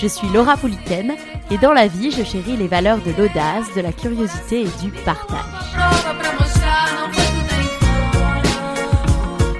Je 0.00 0.06
suis 0.06 0.28
Laura 0.28 0.56
Pouliken 0.56 1.14
et 1.50 1.58
dans 1.58 1.72
la 1.72 1.88
vie, 1.88 2.12
je 2.12 2.22
chéris 2.22 2.56
les 2.56 2.68
valeurs 2.68 2.98
de 2.98 3.10
l'audace, 3.10 3.66
de 3.74 3.80
la 3.80 3.90
curiosité 3.90 4.60
et 4.60 4.84
du 4.84 4.92
partage. 5.04 5.40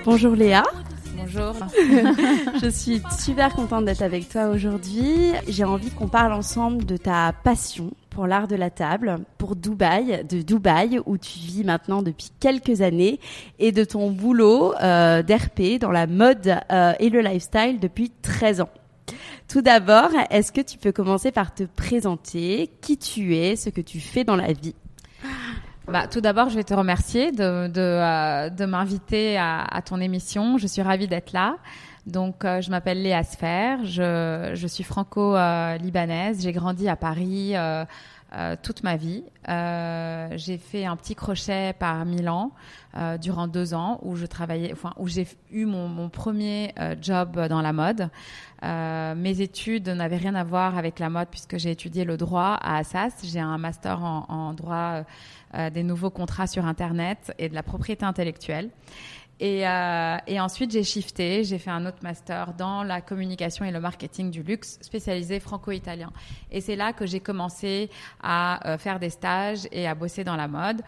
Bonjour 0.05 0.37
Léa. 0.37 0.63
Bonjour. 1.17 1.55
je 2.63 2.69
suis 2.69 3.03
super 3.19 3.53
contente 3.53 3.85
d'être 3.85 4.03
avec 4.03 4.29
toi 4.29 4.47
aujourd'hui. 4.47 5.33
J'ai 5.49 5.65
envie 5.65 5.91
qu'on 5.91 6.07
parle 6.07 6.33
ensemble 6.33 6.87
de 6.87 6.97
ta 6.97 7.33
passion 7.43 7.91
pour 8.09 8.29
l'art 8.29 8.47
de 8.47 8.55
la 8.55 8.71
table, 8.71 9.17
pour 9.39 9.57
Dubaï, 9.57 10.25
de 10.25 10.43
Dubaï 10.43 11.01
où 11.05 11.19
tu 11.19 11.41
vis 11.41 11.65
maintenant 11.65 12.01
depuis 12.01 12.31
quelques 12.39 12.81
années 12.81 13.19
et 13.59 13.73
de 13.73 13.83
ton 13.83 14.13
boulot 14.13 14.73
euh, 14.81 15.25
d'RP 15.25 15.81
dans 15.81 15.91
la 15.91 16.07
mode 16.07 16.61
euh, 16.71 16.93
et 17.01 17.11
le 17.11 17.23
lifestyle 17.23 17.81
depuis 17.81 18.13
13 18.23 18.61
ans. 18.61 18.71
Tout 19.49 19.63
d'abord, 19.63 20.11
est-ce 20.29 20.53
que 20.53 20.61
tu 20.61 20.77
peux 20.77 20.93
commencer 20.93 21.33
par 21.33 21.55
te 21.55 21.65
présenter, 21.65 22.71
qui 22.83 22.99
tu 22.99 23.35
es, 23.35 23.57
ce 23.57 23.71
que 23.71 23.81
tu 23.81 23.99
fais 23.99 24.23
dans 24.23 24.37
la 24.37 24.53
vie? 24.53 24.75
Bah, 25.87 26.07
tout 26.07 26.21
d'abord, 26.21 26.51
je 26.51 26.57
vais 26.57 26.65
te 26.65 26.75
remercier 26.75 27.33
de, 27.33 27.67
de, 27.67 27.81
euh, 27.81 28.51
de 28.51 28.67
m'inviter 28.67 29.39
à, 29.39 29.65
à, 29.65 29.81
ton 29.81 30.03
émission. 30.03 30.59
Je 30.59 30.67
suis 30.67 30.83
ravie 30.83 31.09
d'être 31.09 31.33
là. 31.33 31.57
Donc, 32.07 32.45
euh, 32.45 32.61
je 32.61 32.71
m'appelle 32.71 33.03
Léa 33.03 33.23
Sfer, 33.23 33.85
je, 33.85 34.51
je 34.53 34.67
suis 34.67 34.85
franco-libanaise. 34.85 36.43
J'ai 36.43 36.53
grandi 36.53 36.87
à 36.87 36.97
Paris 36.97 37.53
euh, 37.57 37.87
euh 38.35 38.57
toute 38.63 38.83
ma 38.83 38.97
vie. 38.97 39.25
j'ai 39.47 40.59
fait 40.59 40.85
un 40.85 40.97
petit 40.97 41.15
crochet 41.15 41.75
par 41.79 42.05
Milan 42.05 42.53
durant 43.21 43.47
deux 43.47 43.75
ans 43.75 43.99
où 44.03 44.17
je 44.17 44.27
travaillais, 44.27 44.75
où 44.99 45.09
j'ai 45.09 45.27
eu 45.51 45.65
mon, 45.65 46.09
premier 46.09 46.75
job 47.01 47.47
dans 47.49 47.63
la 47.63 47.73
mode. 47.73 48.11
mes 48.63 49.41
études 49.41 49.89
n'avaient 49.89 50.17
rien 50.17 50.35
à 50.35 50.45
voir 50.45 50.77
avec 50.77 50.99
la 50.99 51.09
mode 51.09 51.29
puisque 51.29 51.59
j'ai 51.59 51.71
étudié 51.71 52.05
le 52.05 52.17
droit 52.17 52.59
à 52.61 52.79
Assas. 52.79 53.23
J'ai 53.25 53.41
un 53.41 53.59
master 53.59 54.03
en, 54.03 54.53
droit 54.53 55.05
euh, 55.55 55.71
des 55.71 55.83
nouveaux 55.83 56.11
contrats 56.11 56.47
sur 56.47 56.67
Internet 56.67 57.33
et 57.39 57.49
de 57.49 57.55
la 57.55 57.63
propriété 57.63 58.05
intellectuelle. 58.05 58.69
Et, 59.41 59.67
euh, 59.69 60.17
et, 60.27 60.41
ensuite, 60.41 60.73
j'ai 60.73 60.83
shifté, 60.83 61.45
j'ai 61.45 61.59
fait 61.59 61.71
un 61.71 61.87
autre 61.87 62.03
master 62.03 62.55
dans 62.55 62.83
la 62.83 63.01
communication 63.01 63.65
et 63.65 63.71
le 63.71 63.81
marketing 63.81 64.31
du 64.31 64.43
luxe, 64.43 64.79
spécialisé 64.81 65.39
franco-italien. 65.39 66.11
Et 66.51 66.61
c'est 66.61 66.77
là 66.77 66.93
que 66.93 67.07
j'ai 67.07 67.21
commencé 67.21 67.89
à 68.21 68.69
euh, 68.69 68.79
faire 68.79 68.99
des 68.99 69.11
stages 69.11 69.69
et 69.71 69.87
à 69.87 69.95
bosser 69.95 70.25
dans 70.25 70.37
la 70.37 70.49
mode. 70.49 70.83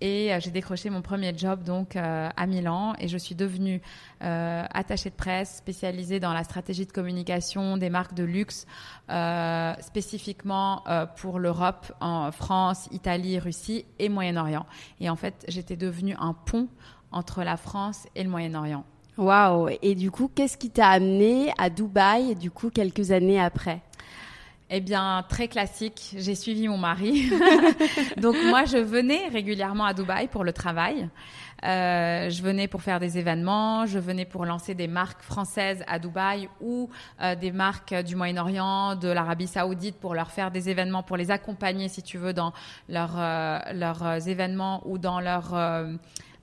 Et 0.00 0.32
euh, 0.32 0.38
j'ai 0.40 0.50
décroché 0.50 0.88
mon 0.90 1.00
premier 1.00 1.36
job 1.36 1.64
donc 1.64 1.96
à 1.96 2.46
Milan 2.46 2.94
et 2.98 3.08
je 3.08 3.16
suis 3.16 3.34
devenue 3.34 3.80
euh, 4.22 4.64
attachée 4.70 5.08
de 5.08 5.14
presse 5.14 5.56
spécialisée 5.56 6.20
dans 6.20 6.34
la 6.34 6.44
stratégie 6.44 6.84
de 6.84 6.92
communication 6.92 7.76
des 7.78 7.88
marques 7.90 8.14
de 8.14 8.22
luxe, 8.22 8.66
spécifiquement 9.80 10.84
pour 11.16 11.38
l'Europe, 11.38 11.92
en 12.00 12.30
France, 12.30 12.88
Italie, 12.92 13.38
Russie 13.38 13.84
et 13.98 14.08
Moyen-Orient. 14.10 14.66
Et 15.00 15.08
en 15.08 15.16
fait, 15.16 15.44
j'étais 15.48 15.76
devenue 15.76 16.14
un 16.20 16.34
pont 16.34 16.68
entre 17.16 17.42
la 17.42 17.56
France 17.56 18.06
et 18.14 18.22
le 18.22 18.30
Moyen-Orient. 18.30 18.84
Waouh 19.16 19.70
Et 19.80 19.94
du 19.94 20.10
coup, 20.10 20.30
qu'est-ce 20.32 20.58
qui 20.58 20.70
t'a 20.70 20.88
amené 20.88 21.50
à 21.56 21.70
Dubaï, 21.70 22.34
du 22.34 22.50
coup, 22.50 22.68
quelques 22.68 23.10
années 23.10 23.40
après? 23.40 23.80
Eh 24.68 24.80
bien, 24.80 25.24
très 25.28 25.48
classique. 25.48 26.14
J'ai 26.18 26.34
suivi 26.34 26.68
mon 26.68 26.76
mari. 26.76 27.30
Donc 28.16 28.34
moi, 28.46 28.64
je 28.64 28.78
venais 28.78 29.28
régulièrement 29.28 29.84
à 29.84 29.94
Dubaï 29.94 30.26
pour 30.26 30.42
le 30.44 30.52
travail. 30.52 31.08
Euh, 31.64 32.28
je 32.28 32.42
venais 32.42 32.68
pour 32.68 32.82
faire 32.82 33.00
des 33.00 33.16
événements, 33.16 33.86
je 33.86 33.98
venais 33.98 34.26
pour 34.26 34.44
lancer 34.44 34.74
des 34.74 34.88
marques 34.88 35.22
françaises 35.22 35.82
à 35.86 35.98
Dubaï 35.98 36.50
ou 36.60 36.90
euh, 37.22 37.34
des 37.34 37.50
marques 37.50 37.94
du 37.94 38.14
Moyen-Orient, 38.14 38.96
de 38.96 39.08
l'Arabie 39.08 39.46
Saoudite 39.46 39.96
pour 39.96 40.14
leur 40.14 40.30
faire 40.30 40.50
des 40.50 40.68
événements, 40.68 41.02
pour 41.02 41.16
les 41.16 41.30
accompagner, 41.30 41.88
si 41.88 42.02
tu 42.02 42.18
veux, 42.18 42.34
dans 42.34 42.52
leur, 42.88 43.14
euh, 43.16 43.58
leurs 43.72 44.28
événements 44.28 44.82
ou 44.84 44.98
dans 44.98 45.20
leur 45.20 45.54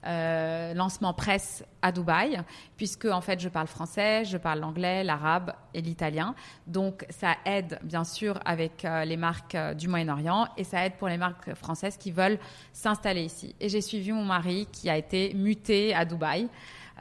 euh, 0.05 0.73
lancement 0.73 1.13
presse 1.13 1.63
à 1.81 1.91
Dubaï, 1.91 2.41
puisque 2.77 3.05
en 3.05 3.21
fait 3.21 3.39
je 3.39 3.49
parle 3.49 3.67
français, 3.67 4.25
je 4.25 4.37
parle 4.37 4.59
l'anglais, 4.59 5.03
l'arabe 5.03 5.53
et 5.73 5.81
l'italien. 5.81 6.35
Donc 6.67 7.05
ça 7.09 7.35
aide 7.45 7.79
bien 7.83 8.03
sûr 8.03 8.39
avec 8.45 8.85
euh, 8.85 9.05
les 9.05 9.17
marques 9.17 9.55
euh, 9.55 9.73
du 9.73 9.87
Moyen-Orient 9.87 10.47
et 10.57 10.63
ça 10.63 10.85
aide 10.85 10.93
pour 10.93 11.07
les 11.07 11.17
marques 11.17 11.53
françaises 11.53 11.97
qui 11.97 12.11
veulent 12.11 12.39
s'installer 12.71 13.23
ici. 13.23 13.55
Et 13.59 13.69
j'ai 13.69 13.81
suivi 13.81 14.11
mon 14.11 14.25
mari 14.25 14.67
qui 14.71 14.89
a 14.89 14.97
été 14.97 15.33
muté 15.33 15.93
à 15.93 16.05
Dubaï 16.05 16.49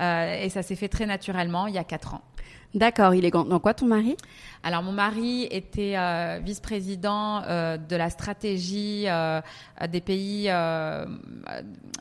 et 0.01 0.49
ça 0.49 0.63
s'est 0.63 0.75
fait 0.75 0.89
très 0.89 1.05
naturellement 1.05 1.67
il 1.67 1.75
y 1.75 1.79
a 1.79 1.85
quatre 1.85 2.15
ans. 2.15 2.23
D'accord, 2.75 3.15
il 3.15 3.27
est 3.27 3.31
dans 3.31 3.61
quoi 3.61 3.75
ton 3.75 3.87
mari? 3.87 4.17
Alors 4.63 4.83
mon 4.83 4.93
mari 4.93 5.47
était 5.51 5.95
euh, 5.97 6.41
vice-président 6.43 7.43
euh, 7.43 7.77
de 7.77 7.97
la 7.97 8.09
stratégie 8.09 9.05
euh, 9.09 9.43
des 9.91 10.01
pays 10.01 10.47
euh, 10.49 11.05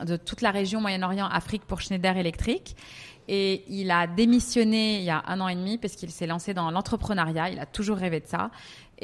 de 0.02 0.16
toute 0.16 0.40
la 0.40 0.50
région 0.50 0.80
Moyen-Orient, 0.80 1.26
Afrique 1.26 1.64
pour 1.66 1.82
Schneider 1.82 2.16
Electric. 2.16 2.74
Et 3.28 3.64
il 3.68 3.90
a 3.90 4.06
démissionné 4.06 4.96
il 4.98 5.04
y 5.04 5.10
a 5.10 5.22
un 5.26 5.40
an 5.40 5.48
et 5.48 5.54
demi 5.54 5.76
parce 5.76 5.94
qu'il 5.94 6.10
s'est 6.10 6.26
lancé 6.26 6.54
dans 6.54 6.70
l'entrepreneuriat. 6.70 7.50
Il 7.50 7.60
a 7.60 7.66
toujours 7.66 7.98
rêvé 7.98 8.20
de 8.20 8.26
ça. 8.26 8.50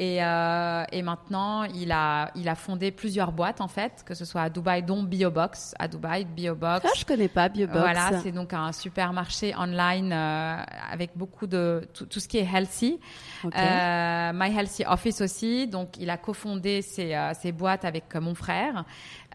Et, 0.01 0.23
euh, 0.23 0.85
et, 0.93 1.01
maintenant, 1.01 1.63
il 1.63 1.91
a, 1.91 2.31
il 2.33 2.47
a 2.47 2.55
fondé 2.55 2.89
plusieurs 2.89 3.33
boîtes, 3.33 3.59
en 3.59 3.67
fait, 3.67 4.01
que 4.05 4.13
ce 4.13 4.23
soit 4.23 4.43
à 4.43 4.49
Dubaï, 4.49 4.81
dont 4.81 5.03
Biobox, 5.03 5.75
à 5.77 5.89
Dubaï, 5.89 6.23
Biobox. 6.23 6.85
Ah, 6.87 6.93
je 6.97 7.03
connais 7.03 7.27
pas 7.27 7.49
Biobox. 7.49 7.77
Voilà, 7.77 8.17
c'est 8.23 8.31
donc 8.31 8.53
un 8.53 8.71
supermarché 8.71 9.53
online 9.57 10.13
euh, 10.13 10.55
avec 10.89 11.11
beaucoup 11.17 11.47
de 11.47 11.85
tout, 11.93 12.05
tout, 12.05 12.21
ce 12.21 12.29
qui 12.29 12.37
est 12.37 12.47
healthy. 12.49 12.97
Okay. 13.43 13.57
Euh, 13.59 14.31
My 14.33 14.57
Healthy 14.57 14.85
Office 14.87 15.19
aussi. 15.19 15.67
Donc, 15.67 15.97
il 15.99 16.09
a 16.09 16.15
cofondé 16.15 16.81
ces, 16.81 17.13
ces 17.37 17.51
boîtes 17.51 17.83
avec 17.83 18.15
mon 18.15 18.35
frère. 18.35 18.85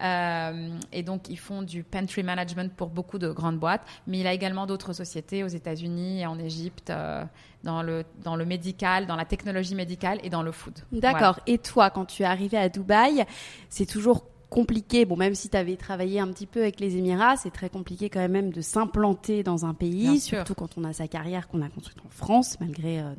Euh, 0.01 0.77
et 0.91 1.03
donc, 1.03 1.29
ils 1.29 1.39
font 1.39 1.61
du 1.61 1.83
pantry 1.83 2.23
management 2.23 2.73
pour 2.73 2.89
beaucoup 2.89 3.17
de 3.17 3.31
grandes 3.31 3.59
boîtes. 3.59 3.81
Mais 4.07 4.19
il 4.19 4.27
a 4.27 4.33
également 4.33 4.65
d'autres 4.65 4.93
sociétés 4.93 5.43
aux 5.43 5.47
États-Unis 5.47 6.21
et 6.21 6.25
en 6.25 6.37
Égypte, 6.39 6.89
euh, 6.89 7.23
dans, 7.63 7.81
le, 7.81 8.03
dans 8.23 8.35
le 8.35 8.45
médical, 8.45 9.07
dans 9.07 9.15
la 9.15 9.25
technologie 9.25 9.75
médicale 9.75 10.19
et 10.23 10.29
dans 10.29 10.43
le 10.43 10.51
food. 10.51 10.79
D'accord. 10.91 11.19
Voilà. 11.19 11.43
Et 11.47 11.57
toi, 11.57 11.89
quand 11.89 12.05
tu 12.05 12.23
es 12.23 12.25
arrivé 12.25 12.57
à 12.57 12.69
Dubaï, 12.69 13.25
c'est 13.69 13.85
toujours 13.85 14.25
compliqué. 14.55 15.03
Bon, 15.03 15.17
même 15.17 15.35
si 15.35 15.49
tu 15.49 15.57
avais 15.57 15.75
travaillé 15.75 16.21
un 16.21 16.27
petit 16.29 16.45
peu 16.45 16.61
avec 16.61 16.79
les 16.79 16.95
Émirats, 16.95 17.35
c'est 17.35 17.51
très 17.51 17.69
compliqué 17.69 18.09
quand 18.09 18.25
même 18.29 18.51
de 18.51 18.61
s'implanter 18.61 19.43
dans 19.43 19.65
un 19.65 19.73
pays, 19.73 20.11
Bien 20.11 20.17
surtout 20.17 20.53
sûr. 20.53 20.55
quand 20.55 20.77
on 20.77 20.85
a 20.85 20.93
sa 20.93 21.09
carrière 21.09 21.49
qu'on 21.49 21.61
a 21.61 21.67
construite 21.67 21.99
en 22.05 22.09
France, 22.09 22.57
malgré 22.61 23.01
euh, 23.01 23.13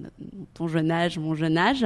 ton 0.55 0.67
jeune 0.67 0.91
âge, 0.91 1.19
mon 1.19 1.35
jeune 1.35 1.59
âge. 1.59 1.85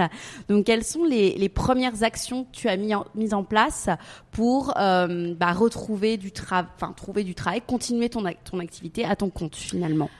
Donc, 0.48 0.66
quelles 0.66 0.84
sont 0.84 1.02
les, 1.02 1.36
les 1.36 1.48
premières 1.48 2.04
actions 2.04 2.44
que 2.44 2.52
tu 2.52 2.68
as 2.68 2.76
mis 2.76 2.94
en, 2.94 3.04
mises 3.16 3.34
en 3.34 3.42
place 3.42 3.88
pour 4.30 4.72
euh, 4.78 5.34
bah, 5.34 5.52
retrouver 5.52 6.16
du 6.16 6.30
travail, 6.30 6.70
enfin 6.76 6.92
trouver 6.92 7.24
du 7.24 7.34
travail, 7.34 7.60
continuer 7.60 8.08
ton, 8.08 8.22
ton 8.44 8.60
activité 8.60 9.04
à 9.04 9.16
ton 9.16 9.30
compte 9.30 9.56
finalement? 9.56 10.10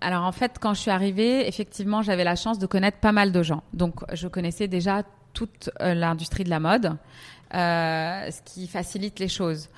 Alors 0.00 0.24
en 0.24 0.32
fait, 0.32 0.56
quand 0.58 0.72
je 0.72 0.80
suis 0.80 0.90
arrivée, 0.90 1.46
effectivement, 1.46 2.00
j'avais 2.00 2.24
la 2.24 2.36
chance 2.36 2.58
de 2.58 2.66
connaître 2.66 2.98
pas 2.98 3.12
mal 3.12 3.32
de 3.32 3.42
gens. 3.42 3.62
Donc 3.74 4.00
je 4.14 4.28
connaissais 4.28 4.66
déjà 4.66 5.02
toute 5.32 5.70
euh, 5.80 5.94
l'industrie 5.94 6.44
de 6.44 6.50
la 6.50 6.60
mode. 6.60 6.96
Euh, 7.54 8.30
ce 8.30 8.40
qui 8.42 8.66
facilite 8.66 9.18
les 9.18 9.28
choses. 9.28 9.68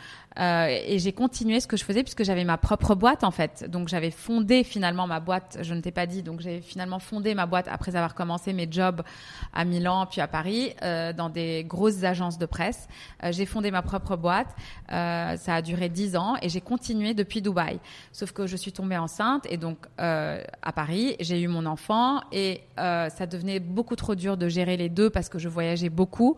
Euh, 0.40 0.66
et 0.86 0.98
j'ai 0.98 1.12
continué 1.12 1.60
ce 1.60 1.68
que 1.68 1.76
je 1.76 1.84
faisais 1.84 2.02
puisque 2.02 2.24
j'avais 2.24 2.44
ma 2.44 2.58
propre 2.58 2.94
boîte 2.94 3.22
en 3.22 3.30
fait. 3.30 3.70
Donc 3.70 3.88
j'avais 3.88 4.10
fondé 4.10 4.64
finalement 4.64 5.06
ma 5.06 5.20
boîte, 5.20 5.58
je 5.62 5.74
ne 5.74 5.80
t'ai 5.80 5.92
pas 5.92 6.06
dit, 6.06 6.22
donc 6.22 6.40
j'ai 6.40 6.60
finalement 6.60 6.98
fondé 6.98 7.34
ma 7.34 7.46
boîte 7.46 7.68
après 7.68 7.94
avoir 7.94 8.14
commencé 8.14 8.52
mes 8.52 8.66
jobs 8.70 9.02
à 9.52 9.64
Milan 9.64 10.06
puis 10.06 10.20
à 10.20 10.26
Paris 10.26 10.74
euh, 10.82 11.12
dans 11.12 11.28
des 11.28 11.64
grosses 11.64 12.02
agences 12.02 12.38
de 12.38 12.46
presse. 12.46 12.88
Euh, 13.22 13.30
j'ai 13.30 13.46
fondé 13.46 13.70
ma 13.70 13.82
propre 13.82 14.16
boîte, 14.16 14.48
euh, 14.90 15.36
ça 15.36 15.54
a 15.54 15.62
duré 15.62 15.88
dix 15.88 16.16
ans 16.16 16.34
et 16.42 16.48
j'ai 16.48 16.60
continué 16.60 17.14
depuis 17.14 17.40
Dubaï. 17.40 17.78
Sauf 18.10 18.32
que 18.32 18.48
je 18.48 18.56
suis 18.56 18.72
tombée 18.72 18.98
enceinte 18.98 19.46
et 19.48 19.56
donc 19.56 19.78
euh, 20.00 20.42
à 20.62 20.72
Paris, 20.72 21.14
j'ai 21.20 21.40
eu 21.40 21.48
mon 21.48 21.64
enfant 21.66 22.20
et 22.32 22.62
ça 22.76 23.26
devenait 23.26 23.60
beaucoup 23.60 23.96
trop 23.96 24.14
dur 24.14 24.36
de 24.36 24.48
gérer 24.48 24.76
les 24.76 24.88
deux 24.88 25.10
parce 25.10 25.28
que 25.28 25.38
je 25.38 25.48
voyageais 25.48 25.90
beaucoup 25.90 26.36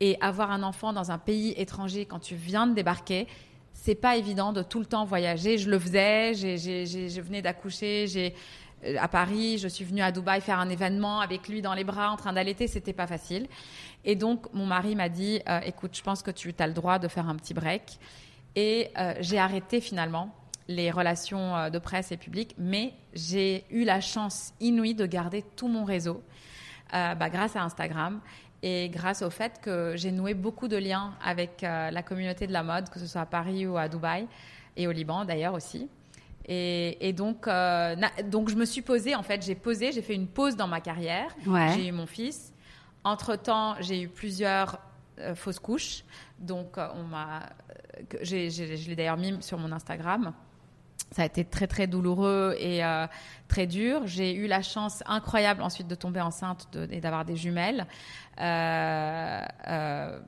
et 0.00 0.16
avoir 0.20 0.50
un 0.50 0.62
enfant 0.62 0.92
dans 0.92 1.10
un 1.10 1.18
pays 1.18 1.54
étranger 1.56 2.04
quand 2.04 2.18
tu 2.18 2.34
viens 2.34 2.66
de 2.66 2.74
débarquer, 2.74 3.26
c'est 3.74 3.94
pas 3.94 4.16
évident 4.16 4.52
de 4.52 4.62
tout 4.62 4.78
le 4.80 4.86
temps 4.86 5.04
voyager. 5.04 5.58
Je 5.58 5.68
le 5.68 5.78
faisais, 5.78 6.34
je 6.34 7.20
venais 7.20 7.42
d'accoucher, 7.42 8.06
j'ai 8.06 8.34
euh, 8.84 8.96
à 8.98 9.08
Paris, 9.08 9.58
je 9.58 9.68
suis 9.68 9.84
venue 9.84 10.02
à 10.02 10.12
Dubaï 10.12 10.40
faire 10.40 10.58
un 10.58 10.68
événement 10.68 11.20
avec 11.20 11.48
lui 11.48 11.62
dans 11.62 11.74
les 11.74 11.84
bras 11.84 12.10
en 12.10 12.16
train 12.16 12.32
d'allaiter, 12.32 12.66
c'était 12.66 12.92
pas 12.92 13.06
facile. 13.06 13.46
Et 14.04 14.16
donc 14.16 14.52
mon 14.52 14.66
mari 14.66 14.94
m'a 14.94 15.08
dit, 15.08 15.40
euh, 15.48 15.60
écoute, 15.64 15.96
je 15.96 16.02
pense 16.02 16.22
que 16.22 16.30
tu 16.30 16.54
as 16.58 16.66
le 16.66 16.72
droit 16.72 16.98
de 16.98 17.08
faire 17.08 17.28
un 17.28 17.36
petit 17.36 17.54
break. 17.54 17.98
Et 18.56 18.90
euh, 18.98 19.14
j'ai 19.20 19.38
arrêté 19.38 19.80
finalement 19.80 20.34
les 20.68 20.90
relations 20.90 21.68
de 21.68 21.78
presse 21.78 22.10
et 22.10 22.16
publiques, 22.16 22.54
mais 22.56 22.94
j'ai 23.12 23.64
eu 23.68 23.84
la 23.84 24.00
chance 24.00 24.54
inouïe 24.60 24.94
de 24.94 25.04
garder 25.04 25.44
tout 25.56 25.68
mon 25.68 25.84
réseau 25.84 26.22
bah, 26.90 27.28
grâce 27.28 27.54
à 27.54 27.62
Instagram 27.62 28.22
et 28.66 28.88
grâce 28.88 29.20
au 29.22 29.30
fait 29.30 29.60
que 29.60 29.92
j'ai 29.94 30.10
noué 30.10 30.32
beaucoup 30.32 30.68
de 30.68 30.76
liens 30.78 31.12
avec 31.22 31.62
euh, 31.62 31.90
la 31.90 32.02
communauté 32.02 32.46
de 32.46 32.52
la 32.52 32.62
mode, 32.62 32.88
que 32.88 32.98
ce 32.98 33.06
soit 33.06 33.20
à 33.20 33.26
Paris 33.26 33.66
ou 33.66 33.76
à 33.76 33.88
Dubaï 33.88 34.26
et 34.76 34.86
au 34.88 34.92
Liban 34.92 35.24
d'ailleurs 35.26 35.52
aussi. 35.54 35.88
Et, 36.46 37.08
et 37.08 37.12
donc, 37.12 37.46
euh, 37.46 37.94
na- 37.96 38.22
donc 38.24 38.48
je 38.48 38.54
me 38.54 38.64
suis 38.64 38.82
posée, 38.82 39.14
en 39.14 39.22
fait, 39.22 39.42
j'ai 39.44 39.54
posé, 39.54 39.92
j'ai 39.92 40.02
fait 40.02 40.14
une 40.14 40.26
pause 40.28 40.56
dans 40.56 40.66
ma 40.68 40.80
carrière. 40.80 41.30
Ouais. 41.46 41.72
J'ai 41.74 41.88
eu 41.88 41.92
mon 41.92 42.06
fils. 42.06 42.52
Entre-temps, 43.02 43.76
j'ai 43.80 44.00
eu 44.02 44.08
plusieurs 44.08 44.78
euh, 45.18 45.34
fausses 45.34 45.58
couches. 45.58 46.02
Donc, 46.38 46.76
on 46.78 47.02
m'a, 47.04 47.42
je 48.22 48.88
l'ai 48.88 48.96
d'ailleurs 48.96 49.16
mis 49.18 49.36
sur 49.42 49.58
mon 49.58 49.72
Instagram. 49.72 50.32
Ça 51.14 51.22
a 51.22 51.26
été 51.26 51.44
très 51.44 51.68
très 51.68 51.86
douloureux 51.86 52.56
et 52.58 52.84
euh, 52.84 53.06
très 53.46 53.66
dur. 53.68 54.00
J'ai 54.06 54.34
eu 54.34 54.48
la 54.48 54.62
chance 54.62 55.02
incroyable 55.06 55.62
ensuite 55.62 55.86
de 55.86 55.94
tomber 55.94 56.20
enceinte 56.20 56.66
de- 56.72 56.88
et 56.90 57.00
d'avoir 57.00 57.24
des 57.24 57.36
jumelles 57.36 57.86
euh, 58.40 59.40
euh, 59.68 60.18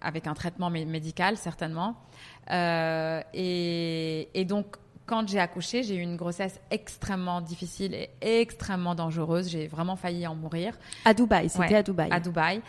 avec 0.00 0.26
un 0.26 0.32
traitement 0.32 0.70
mé- 0.70 0.86
médical 0.86 1.36
certainement. 1.36 1.94
Et, 3.34 4.28
et 4.34 4.44
donc 4.44 4.76
quand 5.06 5.28
j'ai 5.28 5.40
accouché, 5.40 5.82
j'ai 5.82 5.96
eu 5.96 6.00
une 6.02 6.16
grossesse 6.16 6.60
extrêmement 6.70 7.40
difficile 7.40 7.94
et 7.94 8.10
extrêmement 8.40 8.94
dangereuse. 8.94 9.48
J'ai 9.50 9.66
vraiment 9.66 9.96
failli 9.96 10.26
en 10.26 10.34
mourir 10.36 10.74
À 11.04 11.12
Dubaï, 11.14 11.48
c'était 11.50 11.64
Ouais, 11.68 11.74
à 11.74 11.82
Dubaï. 11.82 12.08
à 12.12 12.20
Dubaï. 12.20 12.62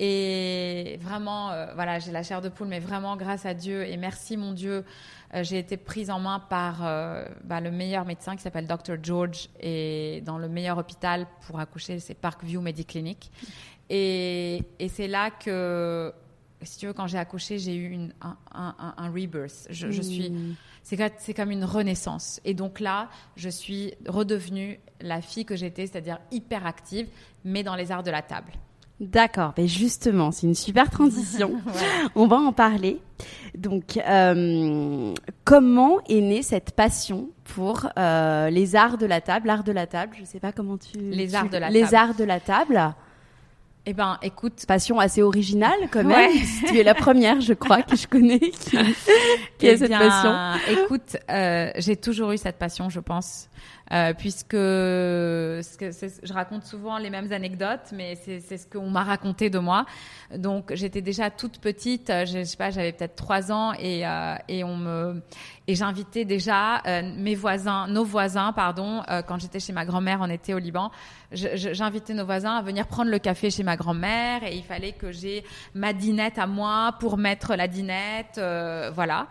Et 0.00 0.98
vraiment, 1.02 1.50
euh, 1.50 1.72
voilà, 1.74 1.98
j'ai 1.98 2.12
la 2.12 2.22
chair 2.22 2.40
de 2.40 2.48
poule, 2.48 2.68
mais 2.68 2.78
vraiment 2.80 3.16
grâce 3.16 3.46
à 3.46 3.54
Dieu 3.54 3.84
et 3.84 3.96
merci 3.96 4.36
mon 4.36 4.52
Dieu, 4.52 4.84
euh, 5.34 5.42
j'ai 5.42 5.58
été 5.58 5.76
prise 5.76 6.08
en 6.10 6.20
main 6.20 6.38
par 6.38 6.86
euh, 6.86 7.24
bah, 7.44 7.60
le 7.60 7.70
meilleur 7.70 8.04
médecin 8.04 8.36
qui 8.36 8.42
s'appelle 8.42 8.66
Dr 8.66 8.96
George 9.02 9.48
et 9.60 10.22
dans 10.24 10.38
le 10.38 10.48
meilleur 10.48 10.78
hôpital 10.78 11.26
pour 11.46 11.58
accoucher, 11.58 11.98
c'est 11.98 12.14
Parkview 12.14 12.60
Mediclinic. 12.60 13.30
Et, 13.90 14.62
et 14.78 14.88
c'est 14.88 15.08
là 15.08 15.30
que, 15.30 16.12
si 16.62 16.78
tu 16.78 16.86
veux, 16.86 16.92
quand 16.92 17.06
j'ai 17.08 17.18
accouché, 17.18 17.58
j'ai 17.58 17.74
eu 17.74 17.90
une, 17.90 18.12
un, 18.20 18.36
un, 18.52 18.74
un- 18.78 18.94
un 18.98 19.10
rebirth. 19.10 19.66
Je, 19.70 19.90
je 19.90 20.02
suis, 20.02 20.30
Hmm. 20.30 20.54
ca- 20.96 21.10
c'est 21.18 21.34
comme 21.34 21.50
une 21.50 21.64
renaissance. 21.64 22.40
Et 22.44 22.54
donc 22.54 22.78
là, 22.80 23.08
je 23.36 23.48
suis 23.48 23.94
redevenue 24.06 24.78
la 25.00 25.20
fille 25.22 25.44
que 25.44 25.56
j'étais, 25.56 25.86
c'est-à-dire 25.86 26.18
hyper 26.30 26.66
active, 26.66 27.08
mais 27.44 27.62
dans 27.62 27.74
les 27.74 27.90
arts 27.92 28.02
de 28.04 28.10
la 28.10 28.22
table. 28.22 28.52
D'accord, 29.00 29.54
mais 29.56 29.68
justement, 29.68 30.32
c'est 30.32 30.46
une 30.48 30.56
super 30.56 30.90
transition. 30.90 31.52
On 32.16 32.26
va 32.26 32.36
en 32.36 32.52
parler. 32.52 33.00
Donc, 33.56 33.96
euh, 33.96 35.14
comment 35.44 35.98
est 36.08 36.20
née 36.20 36.42
cette 36.42 36.72
passion 36.72 37.28
pour 37.44 37.88
euh, 37.96 38.50
les 38.50 38.74
arts 38.74 38.98
de 38.98 39.06
la 39.06 39.20
table, 39.20 39.46
l'art 39.46 39.62
de 39.64 39.72
la 39.72 39.86
table 39.86 40.16
Je 40.18 40.24
sais 40.24 40.40
pas 40.40 40.50
comment 40.52 40.76
tu. 40.78 40.98
Les 40.98 41.28
tu- 41.28 41.34
arts 41.36 41.48
de 41.48 41.58
la 41.58 41.70
Les 41.70 41.82
table. 41.82 41.94
arts 41.96 42.14
de 42.14 42.24
la 42.24 42.40
table? 42.40 42.94
Eh 43.86 43.94
ben, 43.94 44.18
écoute, 44.20 44.64
Passion 44.66 44.98
assez 44.98 45.22
originale 45.22 45.78
quand 45.90 46.04
même. 46.04 46.30
Ouais. 46.30 46.42
tu 46.68 46.76
es 46.78 46.82
la 46.82 46.94
première, 46.94 47.40
je 47.40 47.54
crois, 47.54 47.82
que 47.82 47.96
je 47.96 48.06
connais 48.06 48.38
qui, 48.38 48.76
qui 49.58 49.68
a 49.68 49.72
eh 49.72 49.76
cette 49.78 49.88
bien, 49.88 49.98
passion. 50.00 50.34
Écoute, 50.82 51.16
euh, 51.30 51.70
j'ai 51.76 51.96
toujours 51.96 52.32
eu 52.32 52.36
cette 52.36 52.58
passion, 52.58 52.90
je 52.90 53.00
pense, 53.00 53.48
euh, 53.92 54.12
puisque 54.14 54.54
je 54.54 56.32
raconte 56.32 56.64
souvent 56.64 56.98
les 56.98 57.10
mêmes 57.10 57.32
anecdotes, 57.32 57.92
mais 57.92 58.16
c'est 58.16 58.40
ce 58.40 58.66
qu'on 58.66 58.90
m'a 58.90 59.04
raconté 59.04 59.50
de 59.50 59.58
moi. 59.58 59.86
Donc, 60.36 60.74
j'étais 60.74 61.00
déjà 61.00 61.30
toute 61.30 61.58
petite, 61.58 62.10
euh, 62.10 62.26
je, 62.26 62.38
je 62.38 62.44
sais 62.44 62.56
pas, 62.56 62.70
j'avais 62.70 62.92
peut-être 62.92 63.16
trois 63.16 63.50
ans, 63.50 63.72
et, 63.72 64.06
euh, 64.06 64.34
et 64.48 64.64
on 64.64 64.76
me 64.76 65.22
et 65.66 65.74
j'invitais 65.74 66.24
déjà 66.24 66.78
euh, 66.86 67.02
mes 67.16 67.34
voisins, 67.34 67.86
nos 67.88 68.04
voisins, 68.04 68.52
pardon, 68.52 69.02
euh, 69.10 69.20
quand 69.20 69.38
j'étais 69.38 69.60
chez 69.60 69.74
ma 69.74 69.84
grand-mère 69.84 70.22
en 70.22 70.30
été 70.30 70.54
au 70.54 70.58
Liban, 70.58 70.90
j'invitais 71.32 72.14
nos 72.14 72.24
voisins 72.24 72.56
à 72.56 72.62
venir 72.62 72.86
prendre 72.86 73.10
le 73.10 73.18
café 73.18 73.50
chez 73.50 73.62
ma 73.62 73.76
grand-mère, 73.76 74.44
et 74.44 74.56
il 74.56 74.64
fallait 74.64 74.92
que 74.92 75.12
j'ai 75.12 75.44
ma 75.74 75.92
dinette 75.92 76.38
à 76.38 76.46
moi 76.46 76.94
pour 77.00 77.18
mettre 77.18 77.54
la 77.54 77.68
dinette, 77.68 78.40
voilà. 78.94 79.28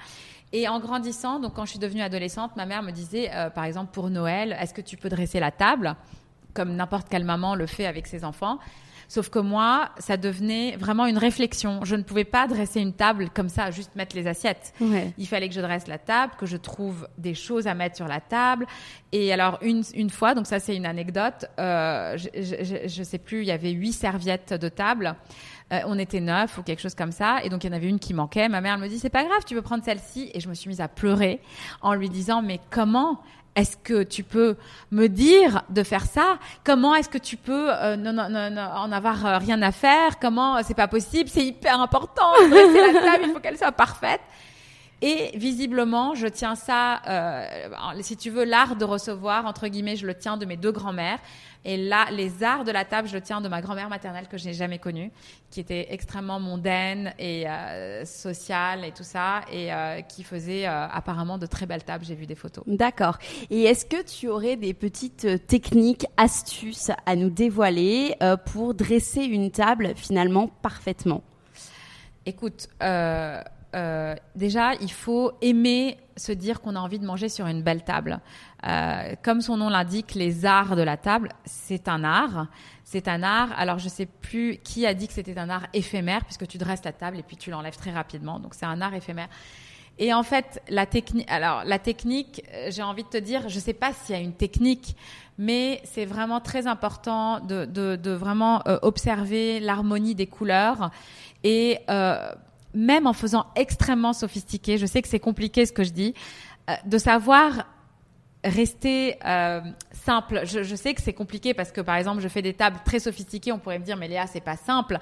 Et 0.54 0.68
en 0.68 0.80
grandissant, 0.80 1.40
donc 1.40 1.54
quand 1.56 1.66
je 1.66 1.72
suis 1.72 1.80
devenue 1.80 2.02
adolescente, 2.02 2.56
ma 2.56 2.66
mère 2.66 2.82
me 2.84 2.92
disait, 2.92 3.30
euh, 3.34 3.50
par 3.50 3.66
exemple 3.66 3.92
pour 3.92 4.10
Noël, 4.10 4.56
est-ce 4.60 4.74
que 4.74 4.82
tu 4.82 4.96
peux 4.98 5.10
dresser 5.10 5.40
la 5.40 5.52
table, 5.52 5.96
comme 6.54 6.74
n'importe 6.76 7.10
quelle 7.10 7.26
maman 7.26 7.54
le 7.56 7.68
fait 7.68 7.86
avec 7.86 8.08
ses 8.08 8.24
enfants? 8.24 8.58
Sauf 9.10 9.30
que 9.30 9.40
moi, 9.40 9.92
ça 10.00 10.18
devenait 10.18 10.76
vraiment 10.76 11.06
une 11.06 11.18
réflexion. 11.18 11.80
Je 11.86 11.96
ne 11.96 12.04
pouvais 12.04 12.26
pas 12.26 12.46
dresser 12.46 12.82
une 12.82 12.92
table 12.92 13.30
comme 13.30 13.48
ça, 13.48 13.72
juste 13.72 13.96
mettre 13.96 14.18
les 14.18 14.28
assiettes. 14.28 14.74
Ouais. 14.82 15.14
Il 15.18 15.26
fallait 15.28 15.48
que 15.48 15.56
je 15.56 15.62
dresse 15.62 15.88
la 15.88 15.98
table, 15.98 16.34
que 16.38 16.46
je 16.46 16.58
trouve 16.58 17.08
des 17.18 17.34
choses 17.34 17.68
à 17.68 17.74
mettre 17.74 17.96
sur 17.96 18.08
la 18.08 18.20
table. 18.20 18.66
Et 19.14 19.32
alors 19.32 19.60
une, 19.62 19.82
une 19.96 20.10
fois, 20.10 20.34
donc 20.36 20.46
ça 20.46 20.60
c'est 20.60 20.76
une 20.76 20.86
anecdote, 20.86 21.46
euh, 21.58 22.18
je, 22.18 22.28
je, 22.36 22.64
je- 22.66 22.88
je 22.90 23.04
sais 23.04 23.18
plus, 23.18 23.44
il 23.44 23.48
y 23.48 23.52
avait 23.52 23.72
huit 23.72 23.94
serviettes 23.94 24.54
de 24.54 24.68
table. 24.68 25.16
Euh, 25.74 25.82
on 25.86 26.00
était 26.00 26.22
neuf 26.22 26.58
ou 26.58 26.64
quelque 26.64 26.82
chose 26.82 26.96
comme 26.96 27.12
ça, 27.12 27.44
et 27.44 27.50
donc 27.50 27.64
il 27.64 27.68
y 27.68 27.74
en 27.74 27.76
avait 27.76 27.90
une 27.90 28.00
qui 28.00 28.14
manquait. 28.14 28.48
Ma 28.48 28.62
mère 28.62 28.76
elle 28.76 28.80
me 28.80 28.88
dit 28.88 29.00
c'est 29.00 29.10
pas 29.10 29.26
grave, 29.26 29.40
tu 29.46 29.54
peux 29.54 29.62
prendre 29.62 29.84
celle-ci, 29.84 30.32
et 30.34 30.40
je 30.40 30.48
me 30.48 30.54
suis 30.54 30.70
mise 30.70 30.80
à 30.80 30.88
pleurer 30.88 31.42
en 31.82 31.94
lui 31.94 32.10
disant 32.10 32.42
mais 32.42 32.62
comment 32.70 33.22
est-ce 33.58 33.76
que 33.76 34.04
tu 34.04 34.24
peux 34.24 34.56
me 34.92 35.08
dire 35.08 35.64
de 35.70 35.84
faire 35.84 36.06
ça? 36.06 36.38
Comment 36.64 36.96
est-ce 36.96 37.10
que 37.10 37.18
tu 37.18 37.36
peux 37.36 37.74
euh, 37.74 37.98
non, 37.98 38.14
non, 38.14 38.30
non, 38.30 38.62
en 38.62 38.92
avoir 38.92 39.26
euh, 39.26 39.38
rien 39.40 39.62
à 39.62 39.72
faire? 39.72 40.20
Comment 40.20 40.62
c'est 40.64 40.76
pas 40.76 40.88
possible 40.88 41.30
C'est 41.30 41.44
hyper 41.44 41.82
important. 41.82 42.32
la 42.50 43.02
table, 43.02 43.26
il 43.26 43.34
faut 43.34 43.40
qu'elle 43.40 43.58
soit 43.58 43.72
parfaite. 43.72 44.22
Et 45.02 45.32
visiblement, 45.36 46.16
je 46.16 46.26
tiens 46.26 46.56
ça, 46.56 47.02
euh, 47.08 47.46
si 48.02 48.18
tu 48.18 48.32
veux, 48.32 48.44
l'art 48.44 48.76
de 48.76 48.84
recevoir, 48.84 49.46
entre 49.46 49.68
guillemets, 49.68 49.96
je 49.96 50.08
le 50.08 50.16
tiens 50.16 50.38
de 50.38 50.46
mes 50.46 50.58
deux 50.58 50.72
grands-mères. 50.72 51.20
Et 51.66 51.78
là, 51.78 52.08
les 52.12 52.44
arts 52.44 52.64
de 52.64 52.72
la 52.72 52.86
table, 52.86 53.08
je 53.08 53.14
le 53.14 53.22
tiens 53.22 53.42
de 53.42 53.48
ma 53.48 53.62
grand-mère 53.62 53.90
maternelle 53.90 54.28
que 54.28 54.38
je 54.38 54.46
n'ai 54.46 54.54
jamais 54.54 54.80
connue, 54.80 55.12
qui 55.52 55.60
était 55.60 55.88
extrêmement 55.92 56.40
mondaine 56.40 57.14
et 57.20 57.48
euh, 57.48 58.06
sociale 58.06 58.86
et 58.86 58.92
tout 58.92 59.04
ça, 59.04 59.42
et 59.52 59.72
euh, 59.72 60.02
qui 60.02 60.24
faisait 60.24 60.66
euh, 60.66 60.88
apparemment 60.88 61.38
de 61.38 61.46
très 61.46 61.66
belles 61.66 61.84
tables. 61.84 62.06
J'ai 62.06 62.16
vu 62.16 62.26
des 62.26 62.36
photos. 62.36 62.64
D'accord. 62.66 63.18
Et 63.50 63.64
est-ce 63.64 63.86
que 63.86 64.02
tu 64.02 64.30
aurais 64.30 64.56
des 64.56 64.74
petites 64.74 65.46
techniques, 65.46 66.08
astuces 66.16 66.92
à 67.06 67.16
nous 67.16 67.30
dévoiler 67.30 68.16
pour 68.46 68.74
dresser 68.74 69.24
une 69.24 69.52
table 69.52 69.94
finalement 69.96 70.48
parfaitement? 70.48 71.22
Écoute, 72.28 72.68
euh, 72.84 73.42
euh, 73.76 74.16
déjà, 74.36 74.74
il 74.76 74.92
faut 74.92 75.34
aimer 75.42 75.98
se 76.16 76.32
dire 76.32 76.62
qu'on 76.62 76.76
a 76.76 76.80
envie 76.80 77.00
de 77.00 77.06
manger 77.06 77.30
sur 77.30 77.48
une 77.48 77.62
belle 77.62 77.84
table. 77.84 78.20
Euh, 78.66 79.14
comme 79.24 79.42
son 79.42 79.58
nom 79.58 79.70
l'indique, 79.70 80.16
les 80.16 80.46
arts 80.46 80.76
de 80.76 80.82
la 80.82 80.98
table, 80.98 81.30
c'est 81.46 81.88
un 81.88 82.04
art. 82.04 82.48
C'est 82.84 83.08
un 83.08 83.24
art. 83.24 83.50
Alors, 83.58 83.78
je 83.78 83.90
sais 83.90 84.06
plus 84.06 84.58
qui 84.64 84.86
a 84.86 84.94
dit 84.94 85.08
que 85.08 85.14
c'était 85.14 85.38
un 85.38 85.50
art 85.50 85.68
éphémère, 85.74 86.24
puisque 86.26 86.48
tu 86.48 86.58
dresses 86.58 86.84
la 86.86 86.94
table 86.94 87.20
et 87.20 87.24
puis 87.24 87.38
tu 87.38 87.52
l'enlèves 87.52 87.78
très 87.78 87.92
rapidement. 87.92 88.40
Donc, 88.40 88.54
c'est 88.54 88.66
un 88.66 88.82
art 88.82 88.94
éphémère. 88.94 89.28
Et 90.00 90.14
en 90.14 90.24
fait, 90.24 90.62
la 90.70 90.86
technique, 90.86 91.30
alors 91.30 91.64
la 91.66 91.80
technique, 91.80 92.44
euh, 92.54 92.70
j'ai 92.72 92.84
envie 92.84 93.04
de 93.04 93.10
te 93.10 93.18
dire, 93.18 93.50
je 93.50 93.60
sais 93.60 93.74
pas 93.74 93.94
s'il 93.94 94.16
y 94.16 94.18
a 94.18 94.22
une 94.22 94.34
technique, 94.34 94.96
mais 95.38 95.82
c'est 95.84 96.06
vraiment 96.06 96.40
très 96.40 96.68
important 96.68 97.40
de, 97.40 98.16
vraiment 98.16 98.64
observer 98.82 99.60
l'harmonie 99.60 100.16
des 100.16 100.26
couleurs 100.26 100.90
et 101.44 101.80
même 102.78 103.08
en 103.08 103.14
faisant 103.14 103.48
extrêmement 103.56 104.14
sophistiqué, 104.14 104.78
je 104.78 104.86
sais 104.86 105.02
que 105.02 105.08
c'est 105.08 105.20
compliqué 105.20 105.66
ce 105.66 105.74
que 105.74 105.84
je 105.84 105.90
dis, 105.90 106.14
euh, 106.70 106.74
de 106.86 106.98
savoir 106.98 107.66
rester 108.44 109.18
euh, 109.26 109.62
simple. 109.92 110.42
Je, 110.46 110.76
sais 110.76 110.94
que 110.94 111.02
c'est 111.02 111.14
compliqué 111.14 111.54
parce 111.54 111.72
que 111.72 111.82
par 111.82 111.96
exemple, 111.96 112.22
je 112.22 112.28
fais 112.28 112.44
des 112.44 112.54
tables 112.54 112.78
très 112.86 113.00
sophistiquées. 113.00 113.52
On 113.52 113.58
pourrait 113.58 113.80
me 113.80 113.84
dire, 113.84 113.98
mais 113.98 114.08
Léa, 114.08 114.28
c'est 114.28 114.42
pas 114.42 114.58
simple. 114.58 115.00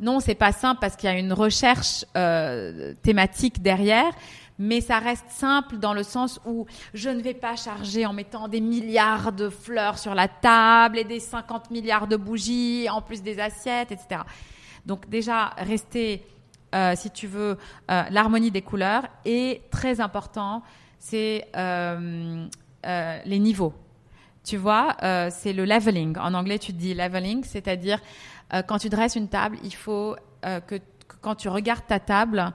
Non, 0.00 0.20
c'est 0.20 0.36
pas 0.36 0.52
simple 0.52 0.78
parce 0.80 0.94
qu'il 0.94 1.10
y 1.10 1.12
a 1.12 1.18
une 1.18 1.32
recherche 1.32 2.04
euh, 2.16 2.94
thématique 3.02 3.62
derrière. 3.62 4.12
mais 4.60 4.80
ça 4.80 4.98
reste 5.00 5.28
simple 5.28 5.78
dans 5.78 5.92
le 5.92 6.04
sens 6.04 6.40
où 6.46 6.66
je 6.94 7.10
ne 7.10 7.20
vais 7.20 7.34
pas 7.34 7.56
charger 7.56 8.06
en 8.06 8.12
mettant 8.12 8.46
des 8.46 8.60
milliards 8.60 9.32
de 9.32 9.48
fleurs 9.48 9.98
sur 9.98 10.14
la 10.14 10.28
table 10.28 10.98
et 10.98 11.04
des 11.04 11.20
50 11.20 11.72
milliards 11.72 12.06
de 12.06 12.16
bougies, 12.16 12.88
en 12.88 13.02
plus 13.02 13.22
des 13.22 13.40
assiettes, 13.40 13.90
etc. 13.90 14.22
Donc 14.86 15.08
déjà, 15.08 15.50
rester, 15.58 16.24
euh, 16.74 16.94
si 16.96 17.10
tu 17.10 17.26
veux, 17.26 17.56
euh, 17.90 18.02
l'harmonie 18.10 18.50
des 18.50 18.62
couleurs. 18.62 19.04
Et 19.24 19.62
très 19.70 20.00
important, 20.00 20.62
c'est 20.98 21.46
euh, 21.56 22.46
les 22.84 23.38
niveaux. 23.38 23.74
Tu 24.44 24.56
vois, 24.56 24.96
c'est 25.30 25.52
le 25.52 25.66
leveling. 25.66 26.16
En 26.18 26.32
anglais, 26.32 26.58
tu 26.58 26.72
dis 26.72 26.94
leveling, 26.94 27.44
c'est-à-dire 27.44 28.00
quand 28.66 28.78
tu 28.78 28.88
dresses 28.88 29.14
une 29.14 29.28
table, 29.28 29.58
il 29.62 29.74
faut 29.74 30.16
que, 30.42 30.76
que 30.76 31.16
quand 31.20 31.34
tu 31.34 31.50
regardes 31.50 31.86
ta 31.86 32.00
table, 32.00 32.54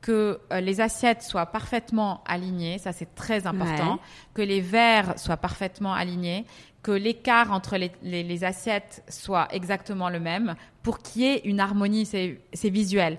que 0.00 0.40
les 0.50 0.80
assiettes 0.80 1.22
soient 1.22 1.46
parfaitement 1.46 2.22
alignées, 2.26 2.78
ça 2.78 2.92
c'est 2.92 3.14
très 3.14 3.46
important, 3.46 3.98
que 4.32 4.40
les 4.40 4.62
verres 4.62 5.18
soient 5.18 5.36
parfaitement 5.36 5.92
alignés, 5.92 6.46
que 6.84 6.92
l'écart 6.92 7.50
entre 7.50 7.78
les, 7.78 8.44
assiettes 8.44 9.02
soit 9.08 9.48
exactement 9.50 10.10
le 10.10 10.20
même 10.20 10.54
pour 10.84 11.00
qu'il 11.00 11.22
y 11.22 11.24
ait 11.24 11.40
une 11.46 11.58
harmonie, 11.58 12.06
c'est 12.06 12.70
visuel. 12.70 13.18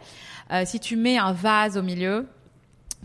Euh, 0.52 0.64
si 0.66 0.80
tu 0.80 0.96
mets 0.96 1.18
un 1.18 1.34
vase 1.34 1.78
au 1.78 1.82
milieu, 1.82 2.28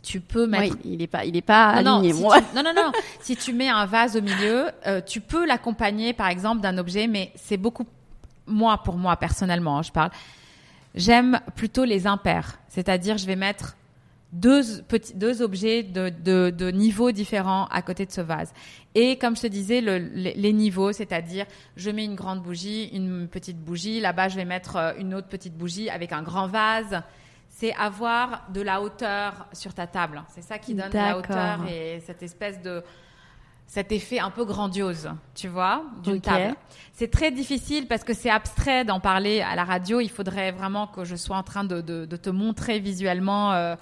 tu 0.02 0.20
peux 0.20 0.46
mettre. 0.46 0.76
il 0.84 0.98
n'est 0.98 1.06
pas, 1.08 1.24
il 1.24 1.36
est 1.36 1.42
pas 1.42 1.70
aligné. 1.70 2.12
Non, 2.12 2.30
non, 2.54 2.62
non, 2.62 2.72
non. 2.76 2.92
si 3.20 3.36
tu 3.36 3.52
mets 3.52 3.68
un 3.68 3.86
vase 3.86 4.16
au 4.16 4.22
milieu, 4.22 4.70
euh, 4.86 5.00
tu 5.04 5.20
peux 5.20 5.46
l'accompagner, 5.46 6.12
par 6.12 6.28
exemple, 6.28 6.60
d'un 6.60 6.78
objet, 6.78 7.08
mais 7.08 7.32
c'est 7.34 7.56
beaucoup, 7.56 7.86
moi, 8.46 8.78
pour 8.84 8.96
moi, 8.96 9.16
personnellement, 9.16 9.78
hein, 9.78 9.82
je 9.82 9.90
parle, 9.90 10.10
J'aime 10.94 11.40
plutôt 11.54 11.84
les 11.84 12.06
impairs, 12.06 12.58
c'est-à-dire 12.68 13.16
je 13.16 13.26
vais 13.26 13.36
mettre 13.36 13.76
deux 14.32 14.82
petits 14.82 15.14
deux 15.14 15.42
objets 15.42 15.82
de, 15.82 16.08
de, 16.08 16.50
de, 16.50 16.70
niveaux 16.70 17.10
différents 17.10 17.66
à 17.66 17.82
côté 17.82 18.06
de 18.06 18.12
ce 18.12 18.20
vase. 18.20 18.52
Et 18.94 19.18
comme 19.18 19.36
je 19.36 19.42
te 19.42 19.46
disais, 19.46 19.80
le, 19.80 19.98
les, 19.98 20.52
niveaux, 20.52 20.92
c'est-à-dire 20.92 21.46
je 21.76 21.90
mets 21.90 22.04
une 22.04 22.14
grande 22.14 22.42
bougie, 22.42 22.88
une 22.92 23.28
petite 23.28 23.58
bougie, 23.58 24.00
là-bas 24.00 24.28
je 24.28 24.36
vais 24.36 24.44
mettre 24.44 24.76
euh, 24.76 24.92
une 24.98 25.14
autre 25.14 25.28
petite 25.28 25.56
bougie 25.56 25.90
avec 25.90 26.12
un 26.12 26.22
grand 26.22 26.46
vase. 26.46 27.02
C'est 27.48 27.74
avoir 27.74 28.46
de 28.54 28.60
la 28.60 28.80
hauteur 28.80 29.48
sur 29.52 29.74
ta 29.74 29.86
table. 29.86 30.22
C'est 30.28 30.42
ça 30.42 30.58
qui 30.58 30.74
donne 30.74 30.90
de 30.90 30.94
la 30.94 31.18
hauteur 31.18 31.66
et 31.68 32.00
cette 32.06 32.22
espèce 32.22 32.62
de 32.62 32.82
cet 33.70 33.92
effet 33.92 34.18
un 34.18 34.30
peu 34.30 34.44
grandiose, 34.44 35.10
tu 35.32 35.46
vois, 35.46 35.84
d'une 36.02 36.20
table. 36.20 36.56
C'est 36.92 37.10
très 37.10 37.30
difficile 37.30 37.86
parce 37.86 38.02
que 38.02 38.14
c'est 38.14 38.28
abstrait 38.28 38.84
d'en 38.84 38.98
parler 38.98 39.42
à 39.42 39.54
la 39.54 39.62
radio. 39.62 40.00
Il 40.00 40.10
faudrait 40.10 40.50
vraiment 40.50 40.88
que 40.88 41.04
je 41.04 41.14
sois 41.14 41.36
en 41.36 41.44
train 41.44 41.62
de, 41.62 41.80
de, 41.80 42.16
te 42.16 42.30
montrer 42.30 42.80
visuellement 42.80 43.52
euh, 43.52 43.76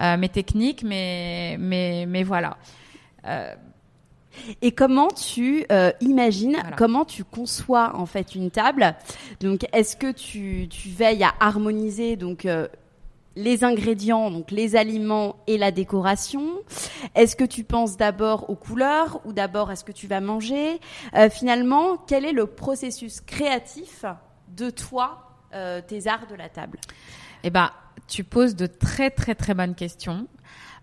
mes 0.00 0.28
techniques, 0.28 0.82
mais, 0.82 1.56
mais, 1.58 2.06
mais 2.06 2.22
voilà. 2.22 2.56
Euh, 3.26 3.54
et 4.62 4.72
comment 4.72 5.08
tu 5.08 5.66
imagines, 6.00 6.56
comment 6.76 7.04
tu 7.04 7.24
conçois 7.24 7.96
en 7.96 8.06
fait 8.06 8.34
une 8.34 8.50
table? 8.50 8.94
Donc, 9.40 9.66
est-ce 9.72 9.96
que 9.96 10.12
tu, 10.12 10.68
tu, 10.68 10.88
veilles 10.88 11.24
à 11.24 11.34
harmoniser 11.40 12.16
donc 12.16 12.46
les 13.36 13.64
ingrédients, 13.64 14.30
donc 14.30 14.50
les 14.50 14.76
aliments 14.76 15.36
et 15.46 15.58
la 15.58 15.70
décoration? 15.70 16.62
Est-ce 17.14 17.36
que 17.36 17.44
tu 17.44 17.64
penses 17.64 17.96
d'abord 17.96 18.50
aux 18.50 18.56
couleurs 18.56 19.20
ou 19.24 19.32
d'abord 19.32 19.70
à 19.70 19.76
ce 19.76 19.84
que 19.84 19.92
tu 19.92 20.06
vas 20.06 20.20
manger? 20.20 20.80
Euh, 21.14 21.30
Finalement, 21.30 21.96
quel 21.96 22.24
est 22.24 22.32
le 22.32 22.46
processus 22.46 23.20
créatif 23.20 24.04
de 24.48 24.70
toi, 24.70 25.36
euh, 25.54 25.80
tes 25.86 26.06
arts 26.06 26.26
de 26.28 26.34
la 26.34 26.48
table? 26.48 26.78
Eh 27.42 27.50
ben, 27.50 27.70
tu 28.08 28.24
poses 28.24 28.56
de 28.56 28.66
très 28.66 29.10
très 29.10 29.34
très 29.34 29.54
bonnes 29.54 29.74
questions 29.74 30.26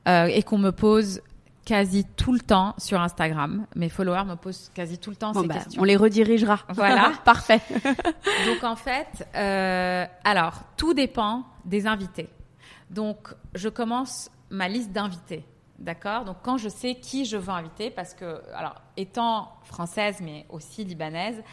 euh, 0.07 0.25
et 0.25 0.43
qu'on 0.43 0.57
me 0.57 0.71
pose 0.71 1.21
quasi 1.65 2.05
tout 2.05 2.31
le 2.31 2.39
temps 2.39 2.73
sur 2.77 3.01
Instagram. 3.01 3.65
Mes 3.75 3.89
followers 3.89 4.23
me 4.25 4.35
posent 4.35 4.71
quasi 4.73 4.97
tout 4.97 5.09
le 5.09 5.17
temps 5.17 5.33
ces 5.33 5.47
bah, 5.47 5.55
questions. 5.55 5.81
On 5.81 5.83
les 5.83 5.97
redirigera. 5.97 6.59
Voilà, 6.69 7.11
parfait. 7.25 7.61
Donc 8.45 8.63
en 8.63 8.75
fait, 8.75 9.27
alors 10.23 10.61
tout 10.77 10.93
dépend 10.93 11.45
des 11.65 11.87
invités. 11.87 12.29
Donc, 12.89 13.33
je 13.53 13.69
commence 13.69 14.31
ma 14.49 14.67
liste 14.67 14.91
d'invités. 14.91 15.43
D'accord? 15.79 16.25
Donc, 16.25 16.37
quand 16.41 16.57
je 16.57 16.69
sais 16.69 16.95
qui 16.95 17.25
je 17.25 17.37
veux 17.37 17.49
inviter, 17.49 17.91
parce 17.91 18.13
que, 18.13 18.41
alors, 18.55 18.81
étant 18.95 19.51
française, 19.63 20.17
mais 20.21 20.45
aussi 20.49 20.83
libanaise, 20.83 21.43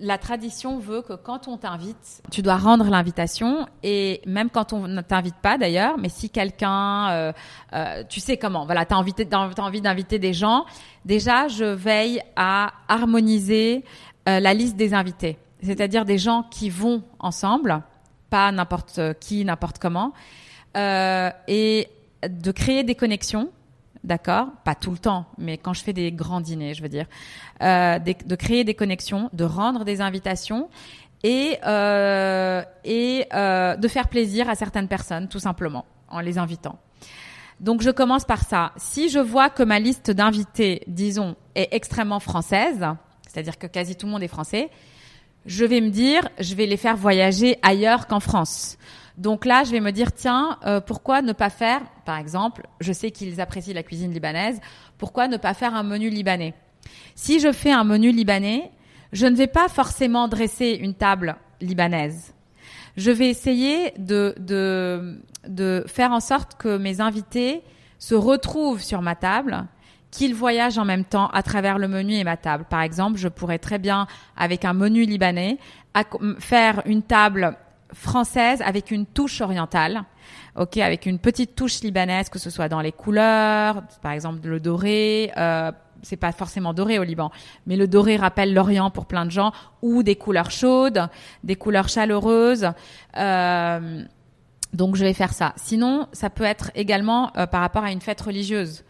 la 0.00 0.18
tradition 0.18 0.78
veut 0.78 1.02
que 1.02 1.12
quand 1.14 1.48
on 1.48 1.56
t'invite, 1.56 2.22
tu 2.30 2.42
dois 2.42 2.56
rendre 2.56 2.88
l'invitation 2.88 3.66
et 3.82 4.20
même 4.26 4.50
quand 4.50 4.72
on 4.72 4.88
ne 4.88 5.00
t'invite 5.00 5.36
pas 5.36 5.58
d'ailleurs, 5.58 5.98
mais 5.98 6.08
si 6.08 6.30
quelqu'un, 6.30 7.10
euh, 7.10 7.32
euh, 7.72 8.02
tu 8.08 8.20
sais 8.20 8.36
comment, 8.36 8.64
voilà, 8.64 8.84
t'as 8.84 8.96
envie, 8.96 9.12
d'inviter 9.80 10.18
des 10.18 10.32
gens, 10.32 10.64
déjà 11.04 11.48
je 11.48 11.64
veille 11.64 12.20
à 12.36 12.72
harmoniser 12.88 13.84
euh, 14.28 14.40
la 14.40 14.54
liste 14.54 14.76
des 14.76 14.94
invités, 14.94 15.38
c'est-à-dire 15.62 16.04
des 16.04 16.18
gens 16.18 16.44
qui 16.50 16.70
vont 16.70 17.02
ensemble, 17.18 17.82
pas 18.30 18.50
n'importe 18.52 19.00
qui, 19.20 19.44
n'importe 19.44 19.78
comment, 19.78 20.12
euh, 20.76 21.30
et 21.48 21.88
de 22.28 22.50
créer 22.50 22.84
des 22.84 22.94
connexions, 22.94 23.50
d'accord 24.04 24.48
Pas 24.64 24.74
tout 24.74 24.90
le 24.90 24.98
temps, 24.98 25.26
mais 25.38 25.58
quand 25.58 25.72
je 25.72 25.82
fais 25.82 25.92
des 25.92 26.12
grands 26.12 26.40
dîners, 26.40 26.74
je 26.74 26.82
veux 26.82 26.88
dire, 26.88 27.06
euh, 27.62 27.98
de 27.98 28.36
créer 28.36 28.64
des 28.64 28.74
connexions, 28.74 29.30
de 29.32 29.44
rendre 29.44 29.84
des 29.84 30.00
invitations 30.00 30.68
et 31.22 31.58
euh, 31.64 32.62
et 32.84 33.26
euh, 33.32 33.76
de 33.76 33.88
faire 33.88 34.08
plaisir 34.08 34.48
à 34.48 34.54
certaines 34.54 34.88
personnes, 34.88 35.28
tout 35.28 35.38
simplement, 35.38 35.84
en 36.08 36.20
les 36.20 36.38
invitant. 36.38 36.78
Donc 37.60 37.80
je 37.82 37.90
commence 37.90 38.24
par 38.24 38.42
ça. 38.42 38.72
Si 38.76 39.08
je 39.08 39.20
vois 39.20 39.48
que 39.48 39.62
ma 39.62 39.78
liste 39.78 40.10
d'invités, 40.10 40.82
disons, 40.88 41.36
est 41.54 41.68
extrêmement 41.72 42.18
française, 42.18 42.84
c'est-à-dire 43.28 43.56
que 43.56 43.68
quasi 43.68 43.94
tout 43.94 44.06
le 44.06 44.12
monde 44.12 44.22
est 44.22 44.28
français, 44.28 44.68
je 45.46 45.64
vais 45.64 45.80
me 45.80 45.90
dire, 45.90 46.28
je 46.38 46.54
vais 46.54 46.66
les 46.66 46.76
faire 46.76 46.96
voyager 46.96 47.58
ailleurs 47.62 48.06
qu'en 48.06 48.20
France. 48.20 48.78
Donc 49.22 49.44
là, 49.44 49.62
je 49.62 49.70
vais 49.70 49.78
me 49.78 49.92
dire, 49.92 50.10
tiens, 50.12 50.58
euh, 50.66 50.80
pourquoi 50.80 51.22
ne 51.22 51.32
pas 51.32 51.48
faire, 51.48 51.80
par 52.04 52.18
exemple, 52.18 52.66
je 52.80 52.92
sais 52.92 53.12
qu'ils 53.12 53.40
apprécient 53.40 53.72
la 53.72 53.84
cuisine 53.84 54.12
libanaise, 54.12 54.60
pourquoi 54.98 55.28
ne 55.28 55.36
pas 55.36 55.54
faire 55.54 55.76
un 55.76 55.84
menu 55.84 56.10
libanais? 56.10 56.54
Si 57.14 57.38
je 57.38 57.52
fais 57.52 57.70
un 57.70 57.84
menu 57.84 58.10
libanais, 58.10 58.72
je 59.12 59.26
ne 59.26 59.36
vais 59.36 59.46
pas 59.46 59.68
forcément 59.68 60.26
dresser 60.26 60.70
une 60.70 60.94
table 60.94 61.36
libanaise. 61.60 62.34
Je 62.96 63.12
vais 63.12 63.28
essayer 63.28 63.92
de, 63.96 64.34
de, 64.40 65.20
de 65.46 65.84
faire 65.86 66.10
en 66.10 66.18
sorte 66.18 66.56
que 66.56 66.76
mes 66.76 67.00
invités 67.00 67.62
se 68.00 68.16
retrouvent 68.16 68.82
sur 68.82 69.02
ma 69.02 69.14
table 69.14 69.66
qu'ils 70.10 70.34
voyagent 70.34 70.78
en 70.78 70.84
même 70.84 71.04
temps 71.04 71.28
à 71.28 71.44
travers 71.44 71.78
le 71.78 71.86
menu 71.86 72.14
et 72.14 72.24
ma 72.24 72.36
table. 72.36 72.64
Par 72.68 72.82
exemple, 72.82 73.18
je 73.18 73.28
pourrais 73.28 73.60
très 73.60 73.78
bien, 73.78 74.08
avec 74.36 74.64
un 74.64 74.72
menu 74.72 75.04
libanais, 75.04 75.58
faire 76.40 76.82
une 76.86 77.02
table 77.02 77.56
française 77.92 78.62
avec 78.64 78.90
une 78.90 79.06
touche 79.06 79.40
orientale, 79.40 80.04
ok, 80.56 80.78
avec 80.78 81.06
une 81.06 81.18
petite 81.18 81.54
touche 81.54 81.80
libanaise, 81.80 82.28
que 82.28 82.38
ce 82.38 82.50
soit 82.50 82.68
dans 82.68 82.80
les 82.80 82.92
couleurs, 82.92 83.82
par 84.02 84.12
exemple 84.12 84.46
le 84.46 84.60
doré. 84.60 85.32
Euh, 85.36 85.72
c'est 86.02 86.16
pas 86.16 86.32
forcément 86.32 86.74
doré 86.74 86.98
au 86.98 87.04
Liban, 87.04 87.30
mais 87.66 87.76
le 87.76 87.86
doré 87.86 88.16
rappelle 88.16 88.52
l'Orient 88.52 88.90
pour 88.90 89.06
plein 89.06 89.24
de 89.24 89.30
gens, 89.30 89.52
ou 89.82 90.02
des 90.02 90.16
couleurs 90.16 90.50
chaudes, 90.50 91.08
des 91.44 91.54
couleurs 91.54 91.88
chaleureuses. 91.88 92.70
Euh, 93.16 94.02
donc 94.72 94.96
je 94.96 95.04
vais 95.04 95.12
faire 95.12 95.32
ça. 95.32 95.52
Sinon, 95.56 96.08
ça 96.12 96.30
peut 96.30 96.44
être 96.44 96.70
également 96.74 97.30
euh, 97.36 97.46
par 97.46 97.60
rapport 97.60 97.84
à 97.84 97.92
une 97.92 98.00
fête 98.00 98.20
religieuse. 98.20 98.84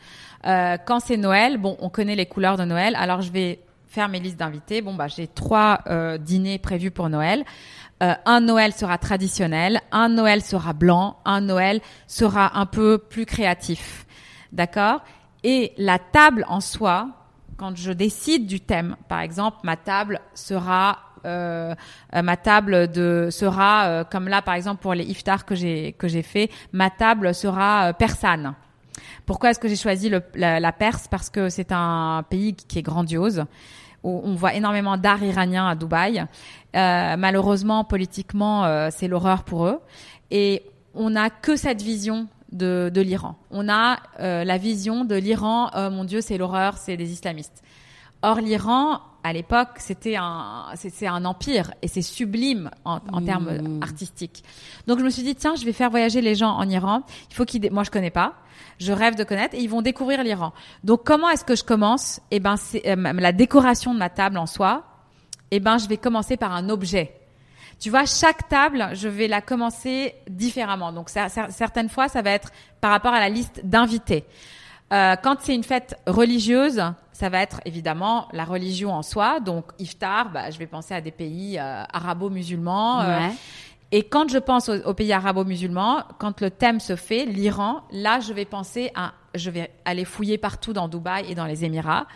Euh, 0.47 0.77
quand 0.85 1.01
c'est 1.01 1.17
Noël, 1.17 1.59
bon, 1.59 1.77
on 1.81 1.89
connaît 1.89 2.17
les 2.17 2.27
couleurs 2.27 2.57
de 2.57 2.65
Noël, 2.65 2.97
alors 2.97 3.21
je 3.21 3.31
vais 3.31 3.61
faire 3.89 4.09
mes 4.09 4.21
listes 4.21 4.39
d'invités. 4.39 4.81
Bon, 4.81 4.95
bah, 4.95 5.07
j'ai 5.07 5.27
trois 5.27 5.81
euh, 5.87 6.19
dîners 6.19 6.59
prévus 6.59 6.91
pour 6.91 7.09
Noël. 7.11 7.45
Euh, 8.03 8.15
un 8.25 8.41
Noël 8.41 8.73
sera 8.73 8.99
traditionnel, 8.99 9.81
un 9.93 10.09
Noël 10.09 10.43
sera 10.43 10.73
blanc, 10.73 11.19
un 11.25 11.41
Noël 11.41 11.81
sera 12.07 12.59
un 12.59 12.67
peu 12.67 12.99
plus 12.99 13.27
créatif. 13.27 14.07
D'accord? 14.51 15.03
Et 15.45 15.73
la 15.79 15.99
table 15.99 16.45
en 16.49 16.61
soi, 16.61 17.09
quand 17.57 17.77
je 17.77 17.93
décide 17.93 18.47
du 18.47 18.61
thème, 18.61 18.97
par 19.09 19.21
exemple, 19.21 19.59
ma 19.63 19.77
table 19.77 20.21
sera 20.35 20.99
euh, 21.25 21.75
ma 22.13 22.37
table 22.37 22.91
de 22.91 23.29
sera 23.31 23.87
euh, 23.87 24.05
comme 24.05 24.27
là 24.27 24.43
par 24.43 24.55
exemple 24.55 24.83
pour 24.83 24.95
les 24.95 25.05
iftars 25.05 25.45
que 25.45 25.55
j'ai 25.55 25.93
que 25.93 26.09
j'ai 26.09 26.23
fait, 26.23 26.51
ma 26.73 26.91
table 26.91 27.35
sera 27.35 27.89
euh, 27.89 27.93
persane. 27.93 28.55
Pourquoi 29.27 29.51
est-ce 29.51 29.59
que 29.59 29.69
j'ai 29.69 29.77
choisi 29.77 30.11
la, 30.35 30.73
Perse? 30.73 31.09
Parce 31.09 31.31
que 31.31 31.49
c'est 31.49 31.73
un 31.73 32.25
pays 32.29 32.55
qui 32.55 32.79
est 32.79 32.83
grandiose. 32.83 33.45
On 34.05 34.35
voit 34.35 34.55
énormément 34.55 34.97
d'art 34.97 35.23
iranien 35.23 35.69
à 35.69 35.77
Dubaï. 35.77 36.25
Euh, 36.75 37.17
malheureusement, 37.17 37.85
politiquement, 37.85 38.65
euh, 38.65 38.89
c'est 38.91 39.07
l'horreur 39.07 39.45
pour 39.45 39.67
eux. 39.67 39.81
Et 40.33 40.65
on 40.95 41.11
n'a 41.11 41.31
que 41.31 41.55
cette 41.55 41.83
vision 41.83 42.27
de, 42.51 42.91
de 42.93 43.01
l'Iran. 43.01 43.37
On 43.51 43.69
a 43.69 43.99
euh, 44.21 44.45
la 44.45 44.59
vision 44.59 45.05
de 45.05 45.15
l'Iran, 45.15 45.71
oh, 45.75 45.91
mon 45.91 46.05
Dieu, 46.05 46.21
c'est 46.21 46.37
l'horreur, 46.37 46.79
c'est 46.79 46.97
des 46.97 47.13
islamistes. 47.13 47.63
Or, 48.23 48.37
l'Iran, 48.41 49.00
à 49.25 49.33
l'époque, 49.33 49.71
c'était 49.79 50.17
un, 50.17 50.67
c'est 50.76 51.07
un 51.07 51.25
empire 51.25 51.73
et 51.83 51.88
c'est 51.88 52.02
sublime 52.02 52.71
en, 52.85 53.00
en 53.12 53.21
termes 53.25 53.50
Mmh. 53.59 53.83
artistiques. 53.83 54.43
Donc, 54.87 54.99
je 54.99 55.05
me 55.05 55.11
suis 55.11 55.23
dit, 55.23 55.35
tiens, 55.35 55.55
je 55.57 55.64
vais 55.64 55.73
faire 55.73 55.91
voyager 55.91 56.21
les 56.21 56.35
gens 56.35 56.50
en 56.50 56.69
Iran. 56.69 57.02
Il 57.31 57.35
faut 57.35 57.45
qu'ils, 57.45 57.71
moi, 57.73 57.83
je 57.85 57.91
connais 57.91 58.11
pas. 58.11 58.35
Je 58.79 58.93
rêve 58.93 59.14
de 59.17 59.25
connaître 59.25 59.55
et 59.55 59.61
ils 59.61 59.69
vont 59.71 59.83
découvrir 59.83 60.23
l'Iran. 60.25 60.52
Donc, 60.83 61.05
comment 61.05 61.29
est-ce 61.31 61.45
que 61.45 61.55
je 61.57 61.62
commence? 61.64 62.21
Eh 62.31 62.41
ben, 62.41 62.57
c'est 62.57 62.87
euh, 62.88 63.12
la 63.12 63.33
décoration 63.33 63.93
de 63.95 63.99
ma 63.99 64.09
table 64.11 64.38
en 64.38 64.47
soi. 64.47 64.85
Eh 65.50 65.61
ben, 65.61 65.79
je 65.79 65.87
vais 65.88 65.99
commencer 65.99 66.37
par 66.37 66.52
un 66.52 66.69
objet. 66.69 67.14
Tu 67.79 67.91
vois, 67.91 68.07
chaque 68.07 68.49
table, 68.49 68.91
je 68.95 69.09
vais 69.09 69.29
la 69.29 69.41
commencer 69.41 70.14
différemment. 70.29 70.93
Donc, 70.93 71.11
cer- 71.11 71.29
cer- 71.33 71.50
certaines 71.50 71.88
fois, 71.88 72.09
ça 72.09 72.23
va 72.23 72.31
être 72.31 72.50
par 72.81 72.91
rapport 72.93 73.12
à 73.12 73.21
la 73.21 73.29
liste 73.29 73.61
d'invités. 73.64 74.25
Euh, 74.93 75.17
quand 75.23 75.37
c'est 75.41 75.55
une 75.55 75.65
fête 75.65 75.97
religieuse, 76.07 76.83
ça 77.13 77.29
va 77.29 77.41
être 77.41 77.61
évidemment 77.65 78.29
la 78.33 78.45
religion 78.45 78.93
en 78.93 79.03
soi. 79.03 79.41
Donc, 79.41 79.65
iftar, 79.79 80.31
bah, 80.31 80.51
je 80.51 80.59
vais 80.59 80.67
penser 80.67 80.93
à 80.95 81.01
des 81.01 81.11
pays 81.11 81.59
euh, 81.59 81.83
arabo-musulmans. 81.93 83.01
euh, 83.01 83.19
Ouais. 83.19 83.33
et 83.91 84.03
quand 84.03 84.29
je 84.31 84.39
pense 84.39 84.69
aux, 84.69 84.81
aux 84.85 84.95
pays 84.95 85.13
arabo-musulmans, 85.13 86.03
quand 86.19 86.41
le 86.41 86.51
thème 86.51 86.79
se 86.81 86.97
fait, 86.97 87.25
l'Iran, 87.25 87.81
là, 87.91 88.21
je 88.21 88.33
vais 88.33 88.45
penser 88.45 88.91
à, 88.95 89.13
je 89.35 89.51
vais 89.51 89.71
aller 89.85 90.05
fouiller 90.05 90.37
partout 90.39 90.73
dans 90.73 90.89
Dubaï 90.89 91.31
et 91.31 91.35
dans 91.35 91.47
les 91.47 91.65
Émirats, 91.65 92.07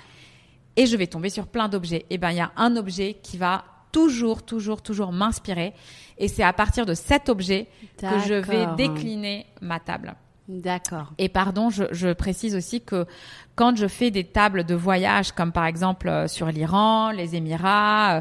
et 0.76 0.85
je 0.87 0.97
vais 0.97 1.06
tomber 1.06 1.30
sur 1.30 1.47
plein 1.47 1.68
d'objets. 1.68 2.04
Et 2.11 2.18
ben, 2.18 2.30
il 2.30 2.37
y 2.37 2.40
a 2.40 2.52
un 2.56 2.76
objet 2.76 3.14
qui 3.23 3.38
va 3.38 3.64
toujours, 3.92 4.42
toujours, 4.42 4.83
toujours 4.83 5.12
m'inspirer, 5.12 5.73
et 6.18 6.28
c'est 6.28 6.42
à 6.42 6.52
partir 6.52 6.85
de 6.85 6.92
cet 6.95 7.30
objet 7.30 7.68
que 7.97 8.18
je 8.26 8.35
vais 8.35 8.66
décliner 8.76 9.47
ma 9.62 9.80
table. 9.80 10.14
D'accord. 10.48 11.12
Et 11.18 11.28
pardon, 11.28 11.70
je, 11.70 11.84
je 11.90 12.12
précise 12.12 12.54
aussi 12.54 12.80
que 12.80 13.04
quand 13.56 13.76
je 13.76 13.88
fais 13.88 14.12
des 14.12 14.22
tables 14.22 14.62
de 14.64 14.76
voyage, 14.76 15.32
comme 15.32 15.50
par 15.50 15.66
exemple 15.66 16.08
euh, 16.08 16.28
sur 16.28 16.46
l'Iran, 16.46 17.10
les 17.10 17.34
Émirats, 17.34 18.18
euh, 18.18 18.20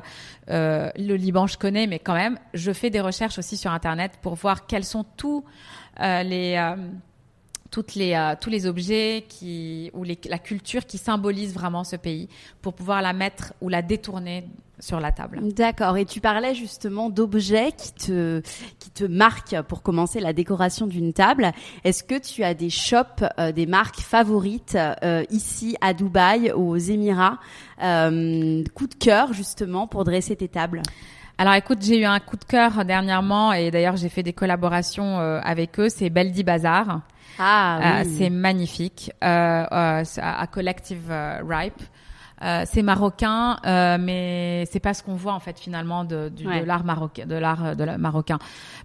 euh, 0.49 0.91
le 0.97 1.15
Liban, 1.15 1.45
je 1.45 1.57
connais, 1.57 1.85
mais 1.85 1.99
quand 1.99 2.15
même, 2.15 2.39
je 2.55 2.71
fais 2.71 2.89
des 2.89 3.01
recherches 3.01 3.37
aussi 3.37 3.57
sur 3.57 3.71
Internet 3.71 4.13
pour 4.23 4.33
voir 4.33 4.65
quels 4.65 4.85
sont 4.85 5.05
tous 5.17 5.43
euh, 5.99 6.23
les 6.23 6.55
euh, 6.55 6.75
toutes 7.69 7.93
les 7.93 8.13
euh, 8.15 8.33
tous 8.39 8.49
les 8.49 8.65
objets 8.65 9.25
qui 9.29 9.91
ou 9.93 10.03
les, 10.03 10.17
la 10.27 10.39
culture 10.39 10.85
qui 10.85 10.97
symbolise 10.97 11.53
vraiment 11.53 11.83
ce 11.83 11.95
pays 11.95 12.27
pour 12.61 12.73
pouvoir 12.73 13.01
la 13.03 13.13
mettre 13.13 13.53
ou 13.61 13.69
la 13.69 13.81
détourner 13.83 14.45
sur 14.79 14.99
la 14.99 15.11
table. 15.11 15.39
D'accord. 15.53 15.97
Et 15.97 16.05
tu 16.05 16.21
parlais 16.21 16.53
justement 16.53 17.09
d'objets 17.09 17.71
qui 17.71 17.93
te, 17.93 18.41
qui 18.79 18.89
te 18.91 19.03
marquent 19.03 19.61
pour 19.63 19.81
commencer 19.81 20.19
la 20.19 20.33
décoration 20.33 20.87
d'une 20.87 21.13
table. 21.13 21.51
Est-ce 21.83 22.03
que 22.03 22.19
tu 22.19 22.43
as 22.43 22.53
des 22.53 22.69
shops, 22.69 23.23
euh, 23.39 23.51
des 23.51 23.65
marques 23.65 23.99
favorites 23.99 24.77
euh, 25.03 25.23
ici 25.29 25.75
à 25.81 25.93
Dubaï, 25.93 26.51
aux 26.51 26.77
Émirats, 26.77 27.39
euh, 27.83 28.63
coup 28.73 28.87
de 28.87 28.95
cœur 28.95 29.33
justement 29.33 29.87
pour 29.87 30.03
dresser 30.03 30.35
tes 30.35 30.47
tables? 30.47 30.81
Alors 31.37 31.53
écoute, 31.55 31.79
j'ai 31.81 31.99
eu 31.99 32.05
un 32.05 32.19
coup 32.19 32.37
de 32.37 32.45
cœur 32.45 32.85
dernièrement 32.85 33.51
et 33.51 33.69
d'ailleurs 33.69 33.97
j'ai 33.97 34.07
fait 34.07 34.23
des 34.23 34.31
collaborations 34.31 35.19
euh, 35.19 35.41
avec 35.43 35.79
eux. 35.79 35.89
C'est 35.89 36.09
Beldi 36.09 36.43
Bazar. 36.43 37.01
Ah 37.37 37.99
Euh, 38.01 38.03
c'est 38.17 38.29
magnifique. 38.29 39.11
Euh, 39.21 39.65
euh, 39.69 40.03
à 40.21 40.47
Collective 40.47 41.09
euh, 41.09 41.39
Ripe. 41.45 41.81
Euh, 42.45 42.63
c'est 42.65 42.83
marocain, 42.83 43.57
euh, 43.65 43.97
mais 43.99 44.65
c'est 44.71 44.79
pas 44.79 44.93
ce 44.93 45.01
qu'on 45.01 45.15
voit 45.15 45.33
en 45.33 45.39
fait 45.39 45.59
finalement 45.59 46.03
de, 46.05 46.31
Ouais. 46.45 46.61
de 46.61 46.65
l'art 46.65 46.83
marocain, 46.83 47.25
de 47.25 47.35
l'art 47.35 47.65
euh, 47.65 47.75
de 47.75 47.83
la- 47.83 47.97
marocain, 47.97 48.37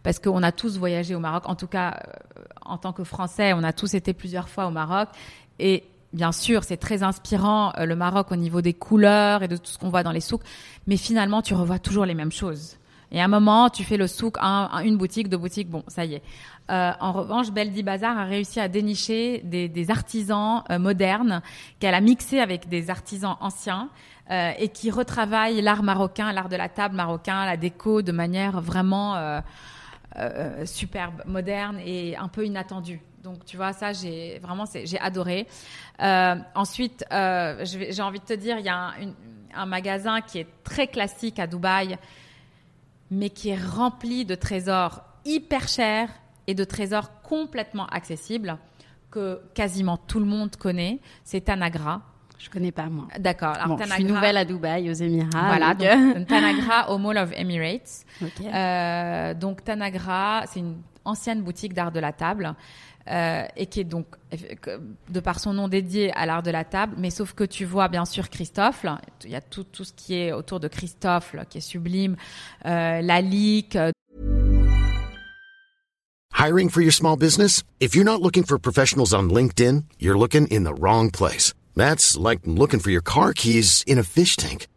parce 0.03 0.19
qu'on 0.19 0.43
a 0.43 0.51
tous 0.51 0.79
voyagé 0.79 1.15
au 1.15 1.19
Maroc. 1.21 1.43
En 1.47 1.55
tout 1.57 1.67
cas, 1.67 2.01
euh, 2.09 2.43
en 2.65 2.79
tant 2.79 2.93
que 2.95 3.05
Français, 3.05 3.53
on 3.53 3.63
a 3.63 3.73
tous 3.75 3.93
été 3.95 4.15
plusieurs 4.15 4.49
fois 4.49 4.67
au 4.67 4.71
Maroc, 4.71 5.11
et 5.59 5.85
bien 6.15 6.33
sûr, 6.33 6.65
c'est 6.65 6.79
très 6.79 7.03
inspirant 7.03 7.73
euh, 7.79 7.85
le 7.85 7.97
Maroc 7.97 8.33
au 8.33 8.37
niveau 8.37 8.63
des 8.63 8.73
couleurs 8.75 9.43
et 9.43 9.49
de 9.49 9.57
tout 9.59 9.71
ce 9.71 9.79
qu'on 9.79 9.91
voit 9.91 10.03
dans 10.03 10.13
les 10.13 10.21
souks, 10.21 10.43
mais 10.87 10.97
finalement, 10.97 11.43
tu 11.43 11.53
revois 11.55 11.79
toujours 11.79 12.07
les 12.07 12.15
mêmes 12.15 12.33
choses. 12.33 12.79
Et 13.13 13.21
à 13.21 13.25
un 13.25 13.29
moment, 13.29 13.71
tu 13.71 13.83
fais 13.85 13.97
le 13.97 14.07
souk, 14.07 14.37
un- 14.41 14.69
un- 14.73 14.83
une 14.85 14.97
boutique, 14.97 15.29
deux 15.29 15.37
boutiques, 15.37 15.69
bon, 15.69 15.83
ça 15.89 16.05
y 16.05 16.15
est. 16.15 16.23
Euh, 16.71 16.93
en 17.01 17.13
revanche, 17.13 17.51
Beldi 17.51 17.83
Bazar 17.83 18.17
a 18.17 18.25
réussi 18.25 18.61
à 18.61 18.69
dénicher 18.69 19.41
des, 19.43 19.91
artisans 19.91 20.63
euh, 20.71 20.79
modernes 20.79 21.43
qu'elle 21.81 21.95
a 21.95 22.01
mixé 22.01 22.39
avec 22.39 22.69
des 22.69 22.91
artisans 22.91 23.37
anciens 23.41 23.89
euh, 24.31 24.53
et 24.57 24.69
qui 24.69 24.91
retravaillent 24.93 25.61
l'art 25.63 25.83
marocain, 25.83 26.33
l'art 26.33 26.49
de 26.49 26.55
la 26.55 26.69
table 26.69 26.95
marocain, 26.95 27.45
la 27.45 27.57
déco 27.57 28.03
de 28.03 28.13
manière 28.13 28.61
vraiment 28.61 29.41
superbe, 30.65 31.23
moderne 31.27 31.79
et 31.85 32.17
un 32.17 32.29
peu 32.29 32.45
inattendue. 32.45 33.01
Donc 33.25 33.45
tu 33.45 33.57
vois 33.57 33.73
ça, 33.73 33.93
j'ai 33.93 34.39
vraiment 34.39 34.65
j'ai 34.85 34.99
adoré. 35.01 35.49
Ensuite, 36.55 37.05
j'ai 37.11 38.03
envie 38.03 38.21
de 38.21 38.25
te 38.25 38.35
dire, 38.35 38.59
il 38.59 38.65
y 38.65 38.69
a 38.69 38.93
un 39.55 39.67
magasin 39.67 40.21
qui 40.21 40.39
est 40.39 40.47
très 40.63 40.87
classique 40.87 41.39
à 41.41 41.47
Dubaï, 41.47 41.99
mais 43.11 43.31
qui 43.31 43.49
est 43.51 43.59
rempli 43.63 44.25
de 44.25 44.35
trésors 44.35 45.03
hyper 45.25 45.69
chers 45.69 46.09
et 46.47 46.55
de 46.55 46.65
trésors 46.65 47.21
complètement 47.23 47.87
accessibles 47.87 48.57
que 49.11 49.41
quasiment 49.55 49.97
tout 49.97 50.21
le 50.21 50.27
monde 50.27 50.55
connaît. 50.57 51.01
C'est 51.25 51.41
Tanagra. 51.43 52.03
Je 52.39 52.49
connais 52.49 52.73
pas 52.73 52.87
moi. 52.87 53.07
D'accord. 53.19 53.55
Bon, 53.67 53.77
je 53.77 53.83
suis 53.85 53.91
Tanagra- 54.05 54.09
nouvelle 54.15 54.37
à 54.39 54.45
Dubaï, 54.47 54.89
aux 54.89 54.95
Émirats. 54.95 55.47
voilà, 55.49 55.75
donc, 55.75 55.87
euh, 55.89 56.15
donc, 56.15 56.27
Tanagra 56.27 56.91
au 56.91 56.99
Mall 56.99 57.19
of 57.19 57.31
Emirates. 57.37 58.05
Euh, 58.55 59.35
donc 59.35 59.63
Tanagra, 59.65 60.45
c'est 60.47 60.61
une 60.61 60.77
ancienne 61.05 61.43
boutique 61.43 61.75
d'art 61.75 61.93
de 61.93 62.01
la 62.01 62.13
table 62.13 62.55
euh, 63.11 63.45
et 63.57 63.67
qui 63.67 63.81
est 63.81 63.85
donc 63.85 64.07
de 65.09 65.21
par 65.21 65.41
son 65.41 65.53
nom 65.53 65.67
dédié 65.67 66.13
à 66.13 66.27
l'art 66.27 66.43
de 66.43 66.51
la 66.51 66.65
table, 66.65 66.95
mais 66.97 67.11
sauf 67.11 67.33
que 67.33 67.45
tu 67.45 67.65
vois 67.65 67.89
bien 67.89 68.05
sûr 68.05 68.31
Christophe, 68.31 68.87
il 69.25 69.31
y 69.31 69.35
a 69.35 69.41
tout, 69.41 69.67
ce 69.73 69.93
qui 69.95 70.15
est 70.15 70.33
autour 70.33 70.61
de 70.61 70.69
Christophe 70.69 71.35
qui 71.49 71.59
est 71.59 71.61
sublime, 71.61 72.17
euh, 72.67 73.03
euh, 73.03 73.91
Hiring 76.33 76.71
for 76.71 76.81
your 76.81 76.93
small 76.93 77.17
business? 77.17 77.65
If 77.81 77.95
you're 77.95 78.05
not 78.05 78.23
looking 78.23 78.45
for 78.45 78.59
professionals 78.59 79.13
on 79.13 79.29
LinkedIn, 79.29 79.85
you're 79.99 80.19
looking 80.19 80.47
in 80.47 80.65
the 80.65 80.75
wrong 80.75 81.11
place. 81.11 81.53
That's 81.75 82.17
like 82.17 82.41
looking 82.47 82.81
for 82.81 82.91
your 82.91 83.03
car 83.03 83.35
keys 83.35 83.83
in 83.87 83.99
a 83.99 84.05
fish 84.05 84.37
tank. 84.37 84.69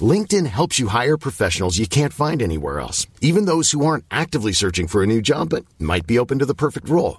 LinkedIn 0.00 0.46
helps 0.46 0.78
you 0.78 0.88
hire 0.88 1.16
professionals 1.16 1.78
you 1.78 1.86
can't 1.86 2.12
find 2.12 2.40
anywhere 2.40 2.80
else, 2.80 3.06
even 3.20 3.46
those 3.46 3.72
who 3.72 3.84
aren't 3.84 4.04
actively 4.10 4.52
searching 4.52 4.86
for 4.86 5.02
a 5.02 5.06
new 5.06 5.20
job 5.20 5.50
but 5.50 5.64
might 5.78 6.06
be 6.06 6.18
open 6.18 6.38
to 6.38 6.46
the 6.46 6.54
perfect 6.54 6.88
role. 6.88 7.18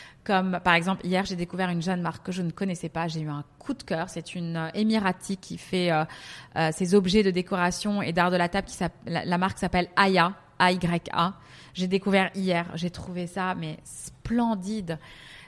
Comme 0.23 0.59
par 0.63 0.75
exemple, 0.75 1.05
hier, 1.05 1.25
j'ai 1.25 1.35
découvert 1.35 1.69
une 1.69 1.81
jeune 1.81 2.01
marque 2.01 2.25
que 2.25 2.31
je 2.31 2.43
ne 2.43 2.51
connaissais 2.51 2.89
pas. 2.89 3.07
J'ai 3.07 3.21
eu 3.21 3.29
un 3.29 3.43
coup 3.57 3.73
de 3.73 3.81
cœur. 3.83 4.07
C'est 4.09 4.35
une 4.35 4.55
euh, 4.55 5.35
qui 5.41 5.57
fait 5.57 5.91
euh, 5.91 6.03
euh, 6.57 6.69
ses 6.71 6.93
objets 6.93 7.23
de 7.23 7.31
décoration 7.31 8.01
et 8.03 8.13
d'art 8.13 8.29
de 8.29 8.37
la 8.37 8.47
table. 8.47 8.67
Qui 8.67 8.77
la, 9.07 9.25
la 9.25 9.37
marque 9.39 9.57
s'appelle 9.57 9.87
Aya, 9.95 10.33
A-Y-A. 10.59 11.33
J'ai 11.73 11.87
découvert 11.87 12.29
hier. 12.35 12.67
J'ai 12.75 12.91
trouvé 12.91 13.25
ça, 13.25 13.55
mais 13.55 13.77
splendide. 13.83 14.99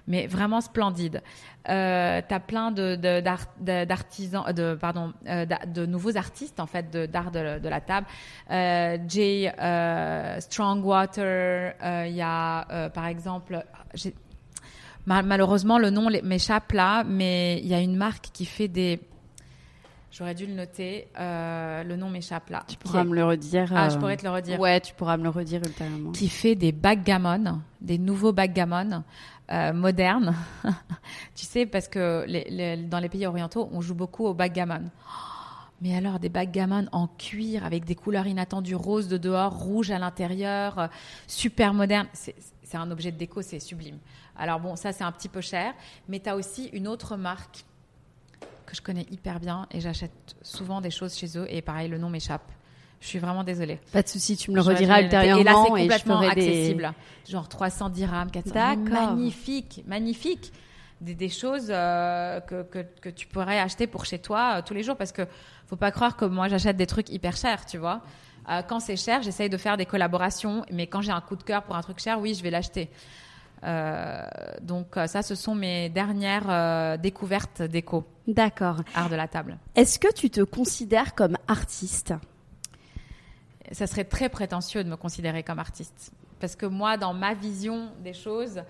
Mais 0.08 0.28
vraiment 0.28 0.60
splendide. 0.60 1.22
Euh, 1.70 2.22
T'as 2.28 2.40
plein 2.42 2.72
de 2.72 2.96
de- 2.98 3.22
d'art- 3.22 3.48
de- 3.62 3.86
d'artisans, 3.86 4.52
de 4.54 4.76
pardon, 4.76 5.14
euh, 5.28 5.46
de 5.68 5.86
nouveaux 5.86 6.18
artistes 6.18 6.60
en 6.60 6.66
fait 6.68 6.90
d'art 7.10 7.32
de, 7.32 7.40
la 7.70 7.80
table. 7.80 8.08
Euh, 8.52 8.98
Jay 9.08 9.54
euh, 9.62 10.40
Strongwater. 10.42 11.76
euh, 11.82 12.06
Il 12.08 12.16
y 12.16 12.22
a 12.22 12.68
euh, 12.70 12.90
par 12.90 13.06
exemple, 13.08 13.64
j'ai- 13.94 14.14
malheureusement 15.06 15.78
le 15.78 15.90
nom 15.90 16.10
m'échappe 16.24 16.72
là, 16.72 17.04
mais 17.04 17.60
il 17.60 17.68
y 17.68 17.74
a 17.74 17.80
une 17.82 17.96
marque 17.96 18.30
qui 18.34 18.46
fait 18.46 18.68
des. 18.68 19.00
J'aurais 20.12 20.36
dû 20.36 20.46
le 20.46 20.54
noter. 20.54 21.08
euh, 21.20 21.84
le 21.84 21.96
nom 21.96 22.10
m'échappe 22.10 22.50
là. 22.52 22.64
tu 22.68 22.78
pourras 22.78 23.02
est- 23.02 23.06
me 23.06 23.16
le 23.16 23.26
redire. 23.26 23.72
Ah, 23.76 23.88
euh, 23.88 23.90
je 23.90 23.98
pourrais 23.98 24.16
te 24.16 24.24
le 24.24 24.30
redire 24.30 24.60
Ouais, 24.60 24.80
tu 24.80 24.94
pourras 24.94 25.18
me 25.18 25.24
le 25.24 25.30
redire 25.30 25.62
ultérieurement. 25.66 26.12
qui 26.12 26.30
fait 26.30 26.54
des 26.56 26.72
backgammon, 26.72 27.62
des 27.82 27.98
nouveaux 27.98 28.32
backgammon 28.32 29.04
euh, 29.52 29.74
modernes. 29.74 30.36
tu 31.36 31.46
sais, 31.46 31.66
parce 31.66 31.88
que 31.88 32.26
les- 32.28 32.46
les- 32.50 32.78
dans 32.78 33.00
les 33.00 33.10
pays 33.10 33.26
orientaux, 33.26 33.68
on 33.72 33.82
joue 33.82 33.96
beaucoup 33.96 34.26
au 34.26 34.34
backgammon. 34.36 34.84
Mais 35.82 35.98
alors, 35.98 36.20
des 36.20 36.30
backgammon 36.30 36.86
en 36.94 37.08
cuir 37.08 37.66
avec 37.66 37.84
des 37.84 37.96
couleurs 37.96 38.28
inattendues, 38.28 38.76
rose 38.76 39.08
de 39.10 39.18
dehors, 39.18 39.52
rouge 39.58 39.90
à 39.92 39.98
l'intérieur, 40.00 40.78
euh, 40.80 40.88
super 41.28 41.74
moderne. 41.74 42.08
C'est 42.14 42.36
c'est 42.74 42.80
un 42.80 42.90
objet 42.90 43.12
de 43.12 43.18
déco, 43.18 43.44
c'est 43.44 43.60
sublime. 43.60 44.00
Alors 44.36 44.60
bon, 44.60 44.76
ça 44.76 44.92
c'est 44.94 45.04
un 45.04 45.12
petit 45.12 45.30
peu 45.30 45.42
cher, 45.42 45.76
mais 46.10 46.20
tu 46.20 46.28
as 46.28 46.36
aussi 46.36 46.70
une 46.74 46.88
autre 46.88 47.16
marque 47.18 47.66
que 48.66 48.76
je 48.76 48.82
connais 48.82 49.06
hyper 49.12 49.40
bien 49.40 49.68
et 49.70 49.80
j'achète 49.80 50.36
souvent 50.42 50.82
des 50.82 50.90
choses 50.90 51.16
chez 51.16 51.38
eux 51.38 51.46
et 51.50 51.62
pareil, 51.62 51.88
le 51.88 52.00
nom 52.00 52.10
m'échappe. 52.10 52.52
Je 53.00 53.08
suis 53.08 53.20
vraiment 53.20 53.44
désolée. 53.44 53.80
Pas 53.92 54.02
de 54.02 54.08
souci, 54.08 54.38
tu 54.38 54.50
me 54.50 54.56
le 54.56 54.62
rediras 54.64 55.02
ultérieurement 55.02 55.42
Et 55.42 55.44
là, 55.44 55.54
c'est 55.64 55.82
complètement 55.82 56.22
des- 56.22 56.28
accessible. 56.28 56.94
Genre 57.30 57.48
310 57.48 57.94
dirhams, 57.94 58.32
400. 58.32 58.52
Mais 58.56 58.60
D'accord. 58.76 59.10
Magnifique, 59.12 59.84
magnifique. 59.86 60.52
des, 61.00 61.30
choses 61.30 61.68
que, 61.68 62.64
que, 62.64 62.86
que, 63.02 63.10
tu 63.10 63.28
pourrais 63.28 63.60
acheter 63.60 63.86
pour 63.86 64.06
chez 64.06 64.18
toi 64.18 64.64
tous 64.64 64.74
les 64.74 64.82
jours 64.82 64.96
parce 64.96 65.12
que 65.12 65.28
faut 65.68 65.76
pas 65.76 65.92
croire 65.92 66.16
que 66.16 66.26
moi 66.26 66.48
j'achète 66.48 66.78
des 66.78 66.88
trucs 66.88 67.10
hyper 67.10 67.38
chers, 67.38 67.68
tu 67.68 67.78
vois. 67.78 68.02
Quand 68.68 68.80
c'est 68.80 68.98
cher, 68.98 69.22
j'essaye 69.22 69.50
de 69.50 69.58
faire 69.58 69.78
des 69.78 69.86
collaborations, 69.86 70.66
mais 70.72 70.88
quand 70.88 71.02
j'ai 71.02 71.12
un 71.12 71.22
coup 71.22 71.36
de 71.36 71.44
cœur 71.44 71.64
pour 71.64 71.76
un 71.76 71.82
truc 71.82 72.00
cher, 72.00 72.20
oui, 72.20 72.34
je 72.34 72.44
vais 72.44 72.50
l'acheter. 72.50 72.90
Euh, 73.64 74.22
donc 74.62 74.96
ça, 75.08 75.22
ce 75.22 75.36
sont 75.36 75.56
mes 75.56 75.90
dernières 75.90 76.50
euh, 76.50 76.98
découvertes 76.98 77.62
d'éco. 77.62 78.06
D'accord. 78.28 78.82
Art 78.94 79.10
de 79.10 79.16
la 79.16 79.28
table. 79.28 79.58
Est-ce 79.76 80.00
que 80.00 80.14
tu 80.14 80.30
te 80.30 80.42
considères 80.42 81.16
comme 81.16 81.38
artiste? 81.48 82.14
Ça 83.72 83.88
serait 83.88 84.04
très 84.04 84.30
prétentieux 84.30 84.84
de 84.84 84.90
me 84.90 84.98
considérer 84.98 85.44
comme 85.44 85.60
artiste. 85.60 86.12
Parce 86.40 86.56
que 86.56 86.66
moi, 86.66 86.98
dans 86.98 87.14
ma 87.14 87.34
vision 87.34 87.92
des 88.04 88.14
choses, 88.14 88.62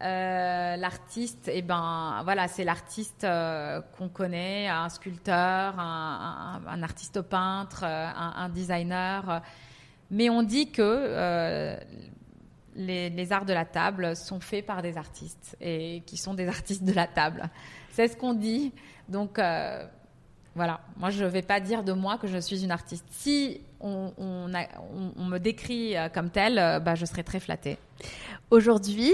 euh, 0.00 0.76
l'artiste, 0.76 1.50
eh 1.52 1.62
ben, 1.62 2.20
voilà, 2.24 2.48
c'est 2.48 2.64
l'artiste 2.64 3.26
qu'on 3.96 4.08
connaît, 4.08 4.68
un 4.68 4.88
sculpteur, 4.88 5.78
un, 5.78 6.82
artiste 6.82 7.20
peintre, 7.22 7.84
un, 7.84 8.34
un, 8.36 8.48
designer. 8.48 9.42
Mais 10.10 10.30
on 10.30 10.42
dit 10.42 10.70
que 10.70 11.76
les, 12.78 13.32
arts 13.32 13.44
de 13.44 13.52
la 13.52 13.64
table 13.64 14.16
sont 14.16 14.40
faits 14.40 14.64
par 14.64 14.82
des 14.82 14.96
artistes 14.96 15.56
et 15.60 16.02
qui 16.06 16.16
sont 16.16 16.34
des 16.34 16.48
artistes 16.48 16.84
de 16.84 16.92
la 16.92 17.06
table. 17.06 17.50
C'est 17.92 18.08
ce 18.08 18.16
qu'on 18.16 18.34
dit. 18.34 18.72
Donc 19.08 19.38
euh, 19.38 19.84
voilà, 20.54 20.80
moi 20.96 21.10
je 21.10 21.24
ne 21.24 21.28
vais 21.28 21.42
pas 21.42 21.60
dire 21.60 21.82
de 21.82 21.92
moi 21.92 22.18
que 22.18 22.26
je 22.26 22.38
suis 22.38 22.64
une 22.64 22.70
artiste. 22.70 23.06
Si 23.10 23.60
on, 23.80 24.48
me 24.48 25.38
décrit 25.38 25.96
euh, 25.96 26.08
comme 26.08 26.30
telle, 26.30 26.58
euh, 26.58 26.80
bah, 26.80 26.94
je 26.94 27.04
serai 27.04 27.24
très 27.24 27.40
flattée. 27.40 27.78
Aujourd'hui, 28.50 29.12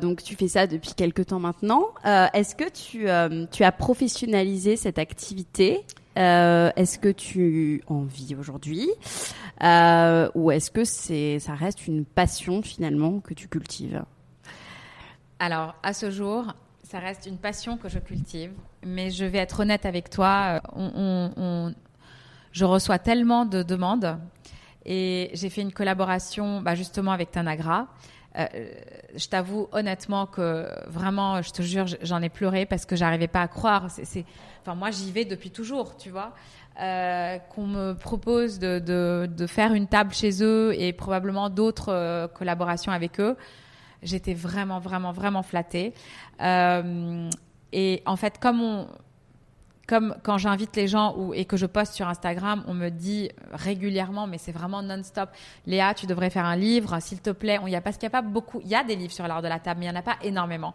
donc 0.00 0.22
tu 0.24 0.34
fais 0.34 0.48
ça 0.48 0.66
depuis 0.66 0.94
quelques 0.94 1.26
temps 1.26 1.38
maintenant. 1.38 1.84
Est-ce 2.04 2.56
que 2.56 2.68
tu, 2.68 3.06
tu 3.52 3.62
as 3.62 3.72
professionnalisé 3.72 4.76
cette 4.76 4.98
activité 4.98 5.84
euh, 6.16 6.70
est-ce 6.76 6.98
que 6.98 7.08
tu 7.08 7.82
en 7.88 8.02
vis 8.02 8.36
aujourd'hui 8.36 8.88
euh, 9.64 10.30
ou 10.34 10.52
est-ce 10.52 10.70
que 10.70 10.84
c'est 10.84 11.40
ça 11.40 11.54
reste 11.54 11.88
une 11.88 12.04
passion 12.04 12.62
finalement 12.62 13.20
que 13.20 13.34
tu 13.34 13.48
cultives? 13.48 14.04
Alors 15.40 15.74
à 15.82 15.92
ce 15.92 16.10
jour, 16.10 16.54
ça 16.84 17.00
reste 17.00 17.26
une 17.26 17.38
passion 17.38 17.76
que 17.76 17.88
je 17.88 17.98
cultive, 17.98 18.52
mais 18.84 19.10
je 19.10 19.24
vais 19.24 19.38
être 19.38 19.60
honnête 19.60 19.86
avec 19.86 20.08
toi. 20.08 20.60
Euh, 20.76 21.72
je 22.54 22.64
reçois 22.64 23.00
tellement 23.00 23.44
de 23.44 23.64
demandes 23.64 24.16
et 24.86 25.30
j'ai 25.34 25.50
fait 25.50 25.60
une 25.60 25.72
collaboration 25.72 26.62
bah, 26.62 26.76
justement 26.76 27.10
avec 27.10 27.32
Tanagra. 27.32 27.88
Euh, 28.38 28.46
je 29.16 29.26
t'avoue 29.26 29.68
honnêtement 29.72 30.26
que 30.26 30.68
vraiment, 30.88 31.42
je 31.42 31.50
te 31.50 31.62
jure, 31.62 31.86
j'en 32.02 32.22
ai 32.22 32.28
pleuré 32.28 32.64
parce 32.64 32.86
que 32.86 32.94
j'arrivais 32.94 33.26
pas 33.26 33.42
à 33.42 33.48
croire. 33.48 33.88
Enfin, 34.62 34.74
moi, 34.76 34.92
j'y 34.92 35.10
vais 35.10 35.24
depuis 35.24 35.50
toujours, 35.50 35.96
tu 35.96 36.10
vois. 36.10 36.32
Euh, 36.80 37.38
qu'on 37.54 37.66
me 37.66 37.92
propose 37.92 38.60
de, 38.60 39.46
faire 39.48 39.74
une 39.74 39.88
table 39.88 40.12
chez 40.12 40.42
eux 40.42 40.74
et 40.80 40.92
probablement 40.92 41.50
d'autres 41.50 41.92
euh, 41.92 42.28
collaborations 42.28 42.92
avec 42.92 43.18
eux. 43.18 43.36
J'étais 44.02 44.34
vraiment, 44.34 44.78
vraiment, 44.78 45.10
vraiment 45.10 45.42
flattée. 45.42 45.92
Et 47.72 48.02
en 48.06 48.16
fait, 48.16 48.38
comme 48.38 48.62
on, 48.62 48.86
comme 49.86 50.14
quand 50.22 50.38
j'invite 50.38 50.74
les 50.76 50.88
gens 50.88 51.14
ou, 51.16 51.34
et 51.34 51.44
que 51.44 51.56
je 51.56 51.66
poste 51.66 51.94
sur 51.94 52.08
Instagram, 52.08 52.64
on 52.66 52.74
me 52.74 52.90
dit 52.90 53.30
régulièrement, 53.52 54.26
mais 54.26 54.38
c'est 54.38 54.52
vraiment 54.52 54.82
non-stop, 54.82 55.30
Léa, 55.66 55.94
tu 55.94 56.06
devrais 56.06 56.30
faire 56.30 56.44
un 56.44 56.56
livre, 56.56 56.98
s'il 57.00 57.20
te 57.20 57.30
plaît. 57.30 57.58
Il 57.66 57.72
y 57.72 57.76
a 57.76 57.80
parce 57.80 57.96
qu'il 57.96 58.06
n'y 58.06 58.14
a 58.14 58.22
pas 58.22 58.26
beaucoup, 58.26 58.60
il 58.64 58.68
y 58.68 58.74
a 58.74 58.84
des 58.84 58.96
livres 58.96 59.12
sur 59.12 59.26
l'art 59.26 59.42
de 59.42 59.48
la 59.48 59.58
table, 59.58 59.80
mais 59.80 59.86
il 59.86 59.90
n'y 59.90 59.96
en 59.96 60.00
a 60.00 60.02
pas 60.02 60.16
énormément. 60.22 60.74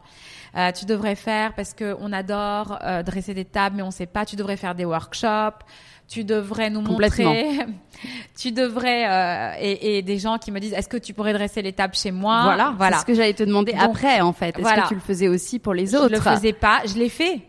Euh, 0.56 0.72
tu 0.72 0.86
devrais 0.86 1.16
faire 1.16 1.54
parce 1.54 1.74
que 1.74 1.96
on 2.00 2.12
adore 2.12 2.80
euh, 2.84 3.04
dresser 3.04 3.34
des 3.34 3.46
tables, 3.46 3.78
mais 3.78 3.84
on 3.84 3.88
ne 3.88 3.92
sait 3.92 4.06
pas. 4.06 4.26
Tu 4.26 4.36
devrais 4.36 4.58
faire 4.58 4.76
des 4.76 4.86
workshops. 4.86 5.64
Tu 6.08 6.24
devrais 6.24 6.72
nous 6.72 6.82
montrer. 6.82 7.60
tu 8.38 8.52
devrais 8.52 9.08
euh, 9.08 9.54
et, 9.60 9.98
et, 9.98 10.02
des 10.02 10.18
gens 10.18 10.40
qui 10.40 10.52
me 10.52 10.60
disent 10.60 10.74
est-ce 10.74 10.90
que 10.90 10.98
tu 10.98 11.14
pourrais 11.14 11.34
dresser 11.34 11.62
les 11.62 11.74
tables 11.74 11.94
chez 11.94 12.10
moi? 12.10 12.42
Voilà, 12.44 12.74
voilà. 12.76 12.98
C'est 12.98 13.02
ce 13.02 13.06
que 13.06 13.14
j'allais 13.14 13.36
te 13.36 13.44
demander 13.44 13.74
après 13.74 14.20
en 14.22 14.34
fait. 14.34 14.58
Est-ce 14.58 14.82
que 14.82 14.88
tu 14.88 14.96
le 14.96 15.02
faisais 15.02 15.28
aussi 15.28 15.60
pour 15.60 15.76
les 15.76 15.94
autres 15.94 16.10
Je 16.10 16.16
le 16.16 16.22
faisais 16.22 16.54
pas. 16.54 16.82
Je 16.88 16.96
l'ai 16.96 17.10
fait. 17.10 17.42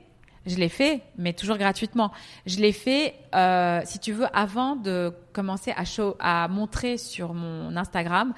Je 0.47 0.57
l'ai 0.57 0.71
fait, 0.71 1.03
mais 1.19 1.35
toujours 1.35 1.59
gratuitement. 1.59 2.13
Je 2.47 2.59
l'ai 2.61 2.73
fait, 2.73 3.15
euh, 3.35 3.83
si 3.85 3.99
tu 3.99 4.13
veux, 4.13 4.27
avant 4.35 4.75
de 4.75 5.13
commencer 5.33 5.75
à, 6.19 6.49
montrer 6.49 6.97
sur 6.97 7.35
mon 7.35 7.77
Instagram. 7.77 8.33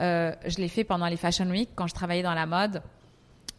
Euh, 0.00 0.34
je 0.46 0.56
l'ai 0.56 0.68
fait 0.68 0.82
pendant 0.82 1.06
les 1.06 1.16
Fashion 1.16 1.48
Week, 1.48 1.70
quand 1.76 1.86
je 1.86 1.94
travaillais 1.94 2.22
dans 2.22 2.34
la 2.34 2.46
mode 2.46 2.82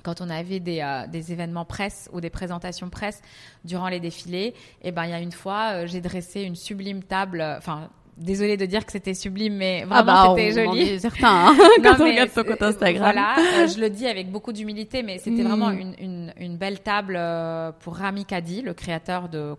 quand 0.03 0.21
on 0.21 0.29
avait 0.29 0.59
des, 0.59 0.81
euh, 0.81 1.07
des, 1.07 1.31
événements 1.31 1.65
presse 1.65 2.11
ou 2.13 2.21
des 2.21 2.29
présentations 2.29 2.91
presse 2.91 3.23
durant 3.63 3.89
les 3.89 3.99
défilés, 3.99 4.53
et 4.83 4.89
eh 4.89 4.91
ben 4.91 5.05
il 5.05 5.09
y 5.09 5.13
a 5.13 5.19
une 5.19 5.31
fois, 5.31 5.87
j'ai 5.87 5.99
dressé 5.99 6.43
une 6.43 6.55
sublime 6.55 7.01
table, 7.01 7.43
enfin 7.57 7.89
Désolée 8.17 8.55
de 8.55 8.65
dire 8.65 8.85
que 8.85 8.91
c'était 8.91 9.13
sublime, 9.13 9.55
mais 9.55 9.81
ah 9.83 10.03
vraiment 10.03 10.35
bah, 10.35 10.35
c'était 10.37 10.65
joli. 10.65 10.99
Certain 11.01 11.47
hein, 11.47 11.57
quand 11.83 11.99
on 11.99 12.05
regarde 12.05 12.31
ton 12.33 12.43
compte 12.43 12.61
Instagram. 12.61 13.13
Voilà, 13.13 13.35
euh, 13.37 13.67
je 13.67 13.79
le 13.79 13.89
dis 13.89 14.07
avec 14.07 14.31
beaucoup 14.31 14.53
d'humilité, 14.53 15.03
mais 15.03 15.17
c'était 15.17 15.43
hmm. 15.43 15.47
vraiment 15.47 15.71
une, 15.71 15.95
une, 15.99 16.33
une, 16.37 16.57
belle 16.57 16.79
table 16.79 17.15
euh, 17.17 17.71
pour 17.79 17.97
Rami 17.97 18.25
Kadi, 18.25 18.61
le 18.61 18.73
créateur 18.73 19.27
de 19.27 19.55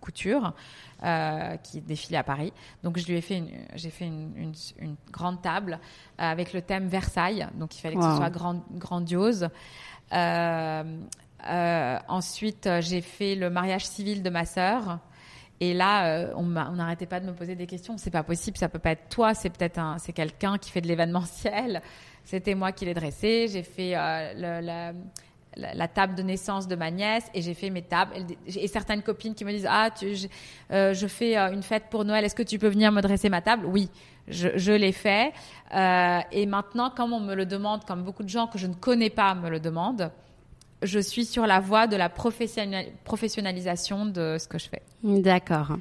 couture. 0.00 0.54
Euh, 1.04 1.56
qui 1.58 1.80
défilait 1.80 2.18
à 2.18 2.24
Paris. 2.24 2.52
Donc 2.82 2.98
je 2.98 3.06
lui 3.06 3.16
ai 3.16 3.20
fait, 3.20 3.40
j'ai 3.76 3.90
fait 3.90 4.06
une, 4.06 4.52
une, 4.80 4.96
grande 5.12 5.40
table 5.40 5.74
euh, 5.74 6.24
avec 6.24 6.52
le 6.52 6.60
thème 6.60 6.88
Versailles. 6.88 7.46
Donc 7.54 7.76
il 7.76 7.80
fallait 7.80 7.94
que 7.94 8.02
ce 8.02 8.16
soit 8.16 8.30
grand, 8.30 8.64
grandiose. 8.72 9.48
Euh, 10.12 11.98
ensuite, 12.08 12.68
j'ai 12.80 13.00
fait 13.00 13.36
le 13.36 13.48
mariage 13.48 13.86
civil 13.86 14.24
de 14.24 14.30
ma 14.30 14.44
sœur. 14.44 14.98
Et 15.60 15.74
là, 15.74 16.06
euh, 16.06 16.32
on 16.36 16.44
n'arrêtait 16.44 17.06
pas 17.06 17.20
de 17.20 17.26
me 17.26 17.32
poser 17.32 17.56
des 17.56 17.66
questions. 17.66 17.96
C'est 17.98 18.10
pas 18.10 18.22
possible, 18.22 18.56
ça 18.56 18.68
peut 18.68 18.78
pas 18.78 18.92
être 18.92 19.08
toi, 19.08 19.34
c'est 19.34 19.50
peut-être 19.50 19.78
un, 19.78 19.98
c'est 19.98 20.12
quelqu'un 20.12 20.56
qui 20.58 20.70
fait 20.70 20.80
de 20.80 20.86
l'événementiel. 20.86 21.82
C'était 22.24 22.54
moi 22.54 22.72
qui 22.72 22.84
l'ai 22.84 22.94
dressé. 22.94 23.48
J'ai 23.50 23.62
fait 23.62 23.92
euh, 23.96 24.92
la, 25.56 25.88
table 25.88 26.14
de 26.14 26.22
naissance 26.22 26.68
de 26.68 26.76
ma 26.76 26.90
nièce 26.90 27.24
et 27.34 27.40
j'ai 27.42 27.54
fait 27.54 27.70
mes 27.70 27.82
tables. 27.82 28.12
Et 28.46 28.68
certaines 28.68 29.02
copines 29.02 29.34
qui 29.34 29.44
me 29.44 29.50
disent 29.50 29.66
ah, 29.68 29.88
euh, 30.70 30.94
je 30.94 31.06
fais 31.06 31.36
une 31.36 31.62
fête 31.62 31.84
pour 31.90 32.04
Noël. 32.04 32.24
Est-ce 32.24 32.34
que 32.34 32.42
tu 32.42 32.58
peux 32.58 32.68
venir 32.68 32.92
me 32.92 33.00
dresser 33.00 33.30
ma 33.30 33.40
table? 33.40 33.64
Oui, 33.66 33.88
je, 34.28 34.50
je 34.56 34.72
l'ai 34.72 34.92
fait. 34.92 35.32
et 35.72 36.46
maintenant, 36.46 36.90
comme 36.90 37.14
on 37.14 37.20
me 37.20 37.34
le 37.34 37.46
demande, 37.46 37.84
comme 37.84 38.04
beaucoup 38.04 38.22
de 38.22 38.28
gens 38.28 38.46
que 38.46 38.58
je 38.58 38.66
ne 38.66 38.74
connais 38.74 39.10
pas 39.10 39.34
me 39.34 39.48
le 39.48 39.58
demandent 39.58 40.12
je 40.82 40.98
suis 40.98 41.24
sur 41.24 41.46
la 41.46 41.60
voie 41.60 41.86
de 41.86 41.96
la 41.96 42.08
professionnalisation 42.08 44.06
de 44.06 44.36
ce 44.38 44.46
que 44.46 44.58
je 44.58 44.68
fais. 44.68 44.82
D'accord. 45.02 45.76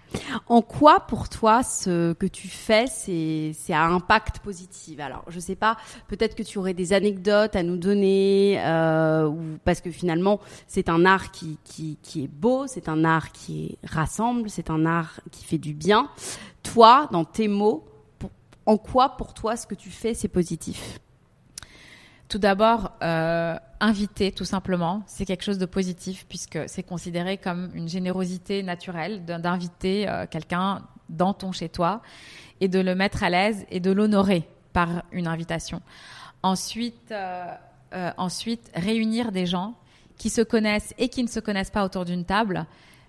En 0.47 0.61
quoi, 0.61 1.01
pour 1.01 1.29
toi, 1.29 1.63
ce 1.63 2.13
que 2.13 2.25
tu 2.25 2.47
fais, 2.47 2.85
c'est, 2.87 3.53
à 3.73 3.85
impact 3.85 4.39
positif? 4.39 4.99
Alors, 4.99 5.23
je 5.27 5.39
sais 5.39 5.55
pas, 5.55 5.77
peut-être 6.07 6.35
que 6.35 6.43
tu 6.43 6.57
aurais 6.57 6.73
des 6.73 6.93
anecdotes 6.93 7.55
à 7.55 7.63
nous 7.63 7.77
donner, 7.77 8.59
euh, 8.63 9.27
ou, 9.27 9.57
parce 9.63 9.81
que 9.81 9.91
finalement, 9.91 10.39
c'est 10.67 10.89
un 10.89 11.05
art 11.05 11.31
qui 11.31 11.57
est 12.15 12.27
beau, 12.27 12.67
c'est 12.67 12.89
un 12.89 13.03
art 13.05 13.31
qui 13.31 13.77
rassemble, 13.83 14.49
c'est 14.49 14.69
un 14.69 14.85
art 14.85 15.19
qui 15.31 15.43
fait 15.43 15.57
du 15.57 15.73
bien. 15.73 16.09
Toi, 16.63 17.07
dans 17.11 17.25
tes 17.25 17.47
mots, 17.47 17.85
en 18.65 18.77
quoi, 18.77 19.09
pour 19.09 19.33
toi, 19.33 19.55
ce 19.55 19.65
que 19.65 19.75
tu 19.75 19.89
fais, 19.89 20.13
c'est 20.13 20.27
positif? 20.27 20.99
Tout 22.29 22.39
d'abord, 22.39 22.91
euh, 23.01 23.55
inviter 23.79 24.31
tout 24.31 24.45
simplement, 24.45 25.03
c'est 25.07 25.25
quelque 25.25 25.43
chose 25.43 25.57
de 25.57 25.65
positif 25.65 26.25
puisque 26.27 26.59
c'est 26.67 26.83
considéré 26.83 27.37
comme 27.37 27.69
une 27.73 27.87
générosité 27.87 28.63
naturelle 28.63 29.23
d'inviter 29.23 30.09
euh, 30.09 30.25
quelqu'un 30.29 30.83
dans 31.09 31.33
ton 31.33 31.51
chez 31.51 31.69
toi 31.69 32.01
et 32.59 32.67
de 32.67 32.79
le 32.79 32.95
mettre 32.95 33.23
à 33.23 33.29
l'aise 33.29 33.65
et 33.69 33.79
de 33.79 33.91
l'honorer 33.91 34.47
par 34.73 35.03
une 35.11 35.27
invitation. 35.27 35.81
Ensuite, 36.43 37.11
euh, 37.11 37.55
ensuite, 38.17 38.71
réunir 38.75 39.31
des 39.31 39.45
gens 39.45 39.75
qui 40.17 40.29
se 40.29 40.41
connaissent 40.41 40.93
et 40.97 41.09
qui 41.09 41.23
ne 41.23 41.29
se 41.29 41.39
connaissent 41.39 41.71
pas 41.71 41.85
autour 41.85 42.03
d'une 42.03 42.25
table, 42.25 42.65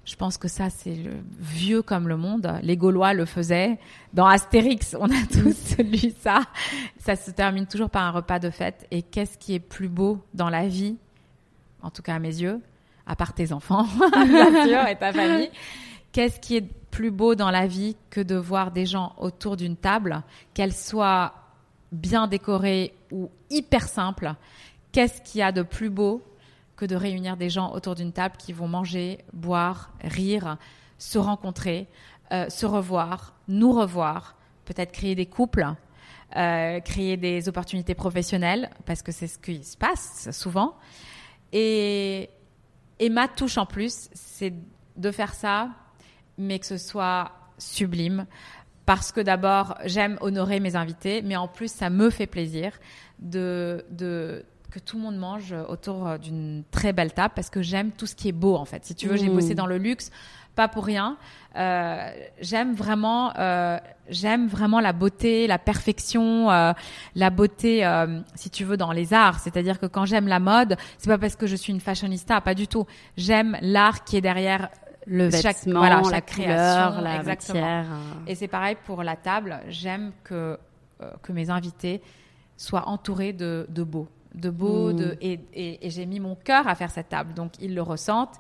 je 0.09 0.16
pense 0.16 0.38
que 0.38 0.49
ça, 0.49 0.71
c'est 0.71 0.94
le 0.94 1.16
vieux 1.38 1.83
comme 1.83 2.09
le 2.09 2.16
monde. 2.16 2.59
Les 2.62 2.79
Gaulois 2.79 3.12
le 3.12 3.27
faisaient. 3.27 3.79
Dans 4.14 4.25
Astérix, 4.25 4.97
on 4.99 5.05
a 5.05 5.27
tous 5.31 5.77
lu 5.79 6.14
ça. 6.21 6.40
Ça 6.99 7.14
se 7.14 7.31
termine 7.31 7.66
toujours 7.66 7.90
par 7.90 8.05
un 8.05 8.11
repas 8.11 8.38
de 8.38 8.49
fête. 8.49 8.87
Et 8.90 9.03
qu'est-ce 9.03 9.37
qui 9.37 9.55
est 9.55 9.61
plus 9.61 9.90
beau 9.90 10.25
dans 10.33 10.49
la 10.49 10.66
vie, 10.66 10.97
en 11.83 11.90
tout 11.90 12.01
cas 12.01 12.14
à 12.14 12.18
mes 12.18 12.40
yeux, 12.40 12.59
à 13.07 13.16
part 13.16 13.35
tes 13.35 13.53
enfants, 13.53 13.87
bien 14.12 14.66
sûr, 14.66 14.88
et 14.88 14.97
ta 14.97 15.12
famille, 15.12 15.51
qu'est-ce 16.12 16.40
qui 16.40 16.57
est 16.57 16.66
plus 16.90 17.11
beau 17.11 17.35
dans 17.35 17.51
la 17.51 17.66
vie 17.66 17.94
que 18.09 18.23
de 18.23 18.35
voir 18.35 18.71
des 18.71 18.87
gens 18.87 19.14
autour 19.18 19.59
d'une 19.59 19.77
table, 19.77 20.23
qu'elle 20.55 20.73
soit 20.73 21.35
bien 21.92 22.29
décorée 22.29 22.94
ou 23.12 23.31
hyper 23.51 23.87
simple 23.88 24.35
Qu'est-ce 24.90 25.21
qu'il 25.21 25.40
y 25.40 25.42
a 25.42 25.53
de 25.53 25.61
plus 25.62 25.90
beau 25.90 26.23
que 26.79 26.87
de 26.87 26.97
réunir 26.97 27.37
des 27.37 27.51
gens 27.51 27.73
autour 27.73 27.95
d'une 27.97 28.12
table 28.12 28.37
qui 28.38 28.53
vont 28.53 28.69
manger, 28.69 29.19
boire, 29.33 29.93
rire, 30.03 30.57
se 30.97 31.19
rencontrer, 31.19 31.88
euh, 32.33 32.49
se 32.49 32.67
revoir, 32.67 33.35
nous 33.49 33.73
revoir, 33.73 34.37
peut-être 34.64 34.93
créer 34.93 35.14
des 35.17 35.27
couples, 35.27 35.67
euh, 36.37 36.81
créer 36.81 37.17
des 37.17 37.49
opportunités 37.49 37.97
professionnelles, 37.97 38.71
parce 38.87 39.03
que 39.03 39.12
c'est 39.12 39.27
ce 39.27 39.38
qui 39.38 39.64
se 39.64 39.77
passe 39.77 40.29
souvent. 40.31 40.77
Et, 41.53 42.31
Et 43.01 43.11
ma 43.11 43.29
touche 43.29 43.59
en 43.59 43.67
plus, 43.67 44.09
c'est 44.12 44.55
de 44.97 45.11
faire 45.11 45.35
ça, 45.35 45.71
mais 46.37 46.59
que 46.59 46.67
ce 46.67 46.79
soit 46.79 47.33
sublime. 47.59 48.27
Parce 48.87 49.12
que 49.12 49.21
d'abord, 49.21 49.77
j'aime 49.85 50.17
honorer 50.21 50.61
mes 50.61 50.75
invités, 50.77 51.23
mais 51.23 51.37
en 51.37 51.49
plus, 51.49 51.71
ça 51.71 51.91
me 51.91 52.11
fait 52.11 52.27
plaisir 52.27 52.73
de, 53.19 53.85
de 53.91 54.45
que 54.70 54.78
tout 54.78 54.96
le 54.96 55.02
monde 55.02 55.16
mange 55.16 55.54
autour 55.68 56.18
d'une 56.18 56.62
très 56.70 56.92
belle 56.92 57.12
table 57.12 57.33
parce 57.35 57.50
que 57.50 57.62
j'aime 57.62 57.90
tout 57.92 58.07
ce 58.07 58.14
qui 58.14 58.28
est 58.28 58.33
beau 58.33 58.54
en 58.57 58.64
fait. 58.64 58.85
Si 58.85 58.94
tu 58.94 59.09
veux, 59.09 59.16
j'ai 59.16 59.28
Mmh. 59.28 59.35
bossé 59.35 59.54
dans 59.54 59.66
le 59.66 59.78
luxe, 59.78 60.11
pas 60.54 60.68
pour 60.68 60.85
rien. 60.85 61.16
Euh, 61.57 62.11
j'aime 62.40 62.74
vraiment, 62.74 63.33
euh, 63.38 63.78
j'aime 64.09 64.46
vraiment 64.48 64.81
la 64.81 64.92
beauté, 64.92 65.46
la 65.46 65.59
perfection, 65.59 66.50
euh, 66.50 66.72
la 67.14 67.31
beauté, 67.31 67.85
euh, 67.87 68.20
si 68.35 68.50
tu 68.50 68.64
veux, 68.64 68.76
dans 68.76 68.92
les 68.92 69.14
arts. 69.14 69.40
C'est-à-dire 69.40 69.78
que 69.78 69.87
quand 69.87 70.04
j'aime 70.04 70.28
la 70.28 70.40
mode, 70.40 70.76
c'est 70.98 71.09
pas 71.09 71.18
parce 71.18 71.37
que 71.37 71.46
je 71.46 71.57
suis 71.57 71.72
une 71.72 71.81
fashionista, 71.81 72.40
pas 72.40 72.54
du 72.54 72.66
tout. 72.68 72.87
J'aime 73.16 73.57
l'art 73.62 74.04
qui 74.04 74.16
est 74.16 74.20
derrière 74.20 74.68
Le 75.07 75.31
chaque, 75.31 75.57
vêtement, 75.64 75.81
voilà, 75.81 75.96
la 76.02 76.11
chaque 76.11 76.35
couleur, 76.35 76.46
création, 76.92 77.00
la 77.02 77.16
exactement. 77.16 77.61
matière. 77.61 77.87
euh. 77.92 78.26
Et 78.26 78.35
c'est 78.35 78.48
pareil 78.48 78.76
pour 78.85 79.02
la 79.02 79.16
table. 79.16 79.61
J'aime 79.68 80.12
que, 80.24 80.59
euh, 81.00 81.11
que 81.22 81.33
mes 81.33 81.48
invités 81.50 82.02
soient 82.57 82.88
entourés 82.88 83.33
de, 83.33 83.66
de 83.70 83.83
beau. 83.85 84.09
De 84.38 84.51
beau, 84.51 84.92
Mm. 84.92 84.96
de, 84.96 85.16
et, 85.20 85.40
et- 85.53 85.87
et 85.87 85.90
j'ai 85.90 86.07
mis 86.07 86.20
mon 86.20 86.35
cœur 86.37 86.66
à 86.68 86.74
faire 86.74 86.90
cette 86.90 87.09
table. 87.09 87.35
Donc, 87.35 87.53
ils 87.61 87.74
le 87.74 87.83
ressentent. 87.83 88.37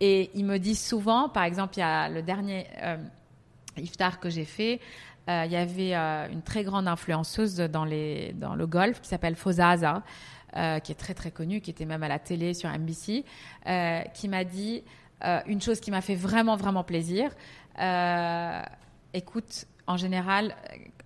Et 0.00 0.30
ils 0.34 0.44
me 0.44 0.58
disent 0.58 0.84
souvent, 0.84 1.28
par 1.28 1.44
exemple, 1.44 1.74
il 1.76 1.80
y 1.80 1.82
a 1.82 2.08
le 2.08 2.22
dernier 2.22 2.66
euh, 2.82 2.96
iftar 3.76 4.18
que 4.18 4.30
j'ai 4.30 4.44
fait, 4.46 4.80
euh, 5.28 5.42
il 5.46 5.52
y 5.52 5.56
avait 5.56 5.94
euh, 5.94 6.26
une 6.32 6.42
très 6.42 6.64
grande 6.64 6.88
influenceuse 6.88 7.56
dans, 7.56 7.84
les, 7.84 8.32
dans 8.32 8.54
le 8.54 8.66
golf 8.66 9.00
qui 9.02 9.08
s'appelle 9.08 9.36
Fozaza, 9.36 10.02
qui 10.82 10.90
est 10.90 10.98
très 10.98 11.14
très 11.14 11.30
connue, 11.30 11.60
qui 11.60 11.70
était 11.70 11.84
même 11.84 12.02
à 12.02 12.08
la 12.08 12.18
télé 12.18 12.54
sur 12.54 12.68
NBC, 12.70 13.24
qui 14.14 14.28
m'a 14.28 14.42
dit 14.42 14.82
une 15.46 15.60
chose 15.62 15.78
qui 15.78 15.92
m'a 15.92 16.00
fait 16.00 16.16
vraiment 16.16 16.56
vraiment 16.56 16.82
plaisir. 16.82 17.30
Écoute, 19.12 19.66
en 19.86 19.96
général, 19.96 20.54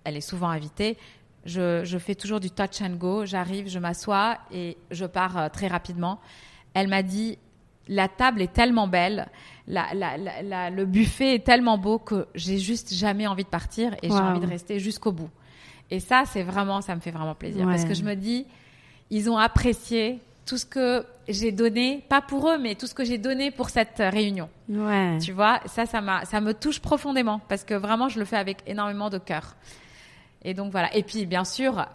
elle 0.03 0.15
est 0.17 0.21
souvent 0.21 0.49
invitée. 0.49 0.97
Je, 1.45 1.83
je 1.83 1.97
fais 1.97 2.15
toujours 2.15 2.39
du 2.39 2.49
touch 2.49 2.81
and 2.81 2.95
go. 2.95 3.25
J'arrive, 3.25 3.67
je 3.69 3.79
m'assois 3.79 4.37
et 4.51 4.77
je 4.91 5.05
pars 5.05 5.37
euh, 5.37 5.49
très 5.49 5.67
rapidement. 5.67 6.19
Elle 6.73 6.87
m'a 6.87 7.03
dit 7.03 7.37
la 7.87 8.07
table 8.07 8.41
est 8.41 8.51
tellement 8.51 8.87
belle, 8.87 9.27
la, 9.67 9.93
la- 9.93 10.17
la- 10.17 10.41
la- 10.41 10.69
le 10.71 10.85
buffet 10.85 11.35
est 11.35 11.45
tellement 11.45 11.77
beau 11.77 11.99
que 11.99 12.25
j'ai 12.33 12.57
juste 12.57 12.93
jamais 12.95 13.27
envie 13.27 13.43
de 13.43 13.49
partir 13.49 13.93
et 14.01 14.07
j'ai 14.09 14.15
envie 14.23 14.39
de 14.39 14.47
rester 14.47 14.79
jusqu'au 14.79 15.11
bout. 15.11 15.29
Et 15.91 15.99
ça, 15.99 16.23
c'est 16.25 16.41
vraiment, 16.41 16.81
ça 16.81 16.95
me 16.95 16.99
fait 16.99 17.11
vraiment 17.11 17.35
plaisir 17.35 17.65
parce 17.71 17.83
que 17.85 17.93
je 17.93 18.03
me 18.03 18.15
dis, 18.15 18.47
ils 19.11 19.29
ont 19.29 19.37
apprécié 19.37 20.19
tout 20.47 20.57
ce 20.57 20.65
que 20.65 21.05
j'ai 21.27 21.51
donné, 21.51 22.03
pas 22.09 22.21
pour 22.21 22.49
eux, 22.49 22.57
mais 22.57 22.73
tout 22.73 22.87
ce 22.87 22.95
que 22.95 23.03
j'ai 23.03 23.19
donné 23.19 23.51
pour 23.51 23.69
cette 23.69 23.99
euh, 23.99 24.09
réunion. 24.09 24.49
Ouais. 24.67 25.19
Tu 25.19 25.31
vois, 25.31 25.59
ça, 25.67 25.85
ça 25.85 26.01
m'a, 26.01 26.25
ça 26.25 26.41
me 26.41 26.53
touche 26.55 26.79
profondément 26.79 27.39
parce 27.49 27.63
que 27.63 27.75
vraiment, 27.75 28.09
je 28.09 28.17
le 28.17 28.25
fais 28.25 28.37
avec 28.37 28.57
énormément 28.65 29.11
de 29.11 29.19
cœur. 29.19 29.55
Et 30.45 30.53
donc 30.53 30.71
voilà. 30.71 30.95
Et 30.95 31.03
puis, 31.03 31.25
bien 31.25 31.43
sûr, 31.43 31.85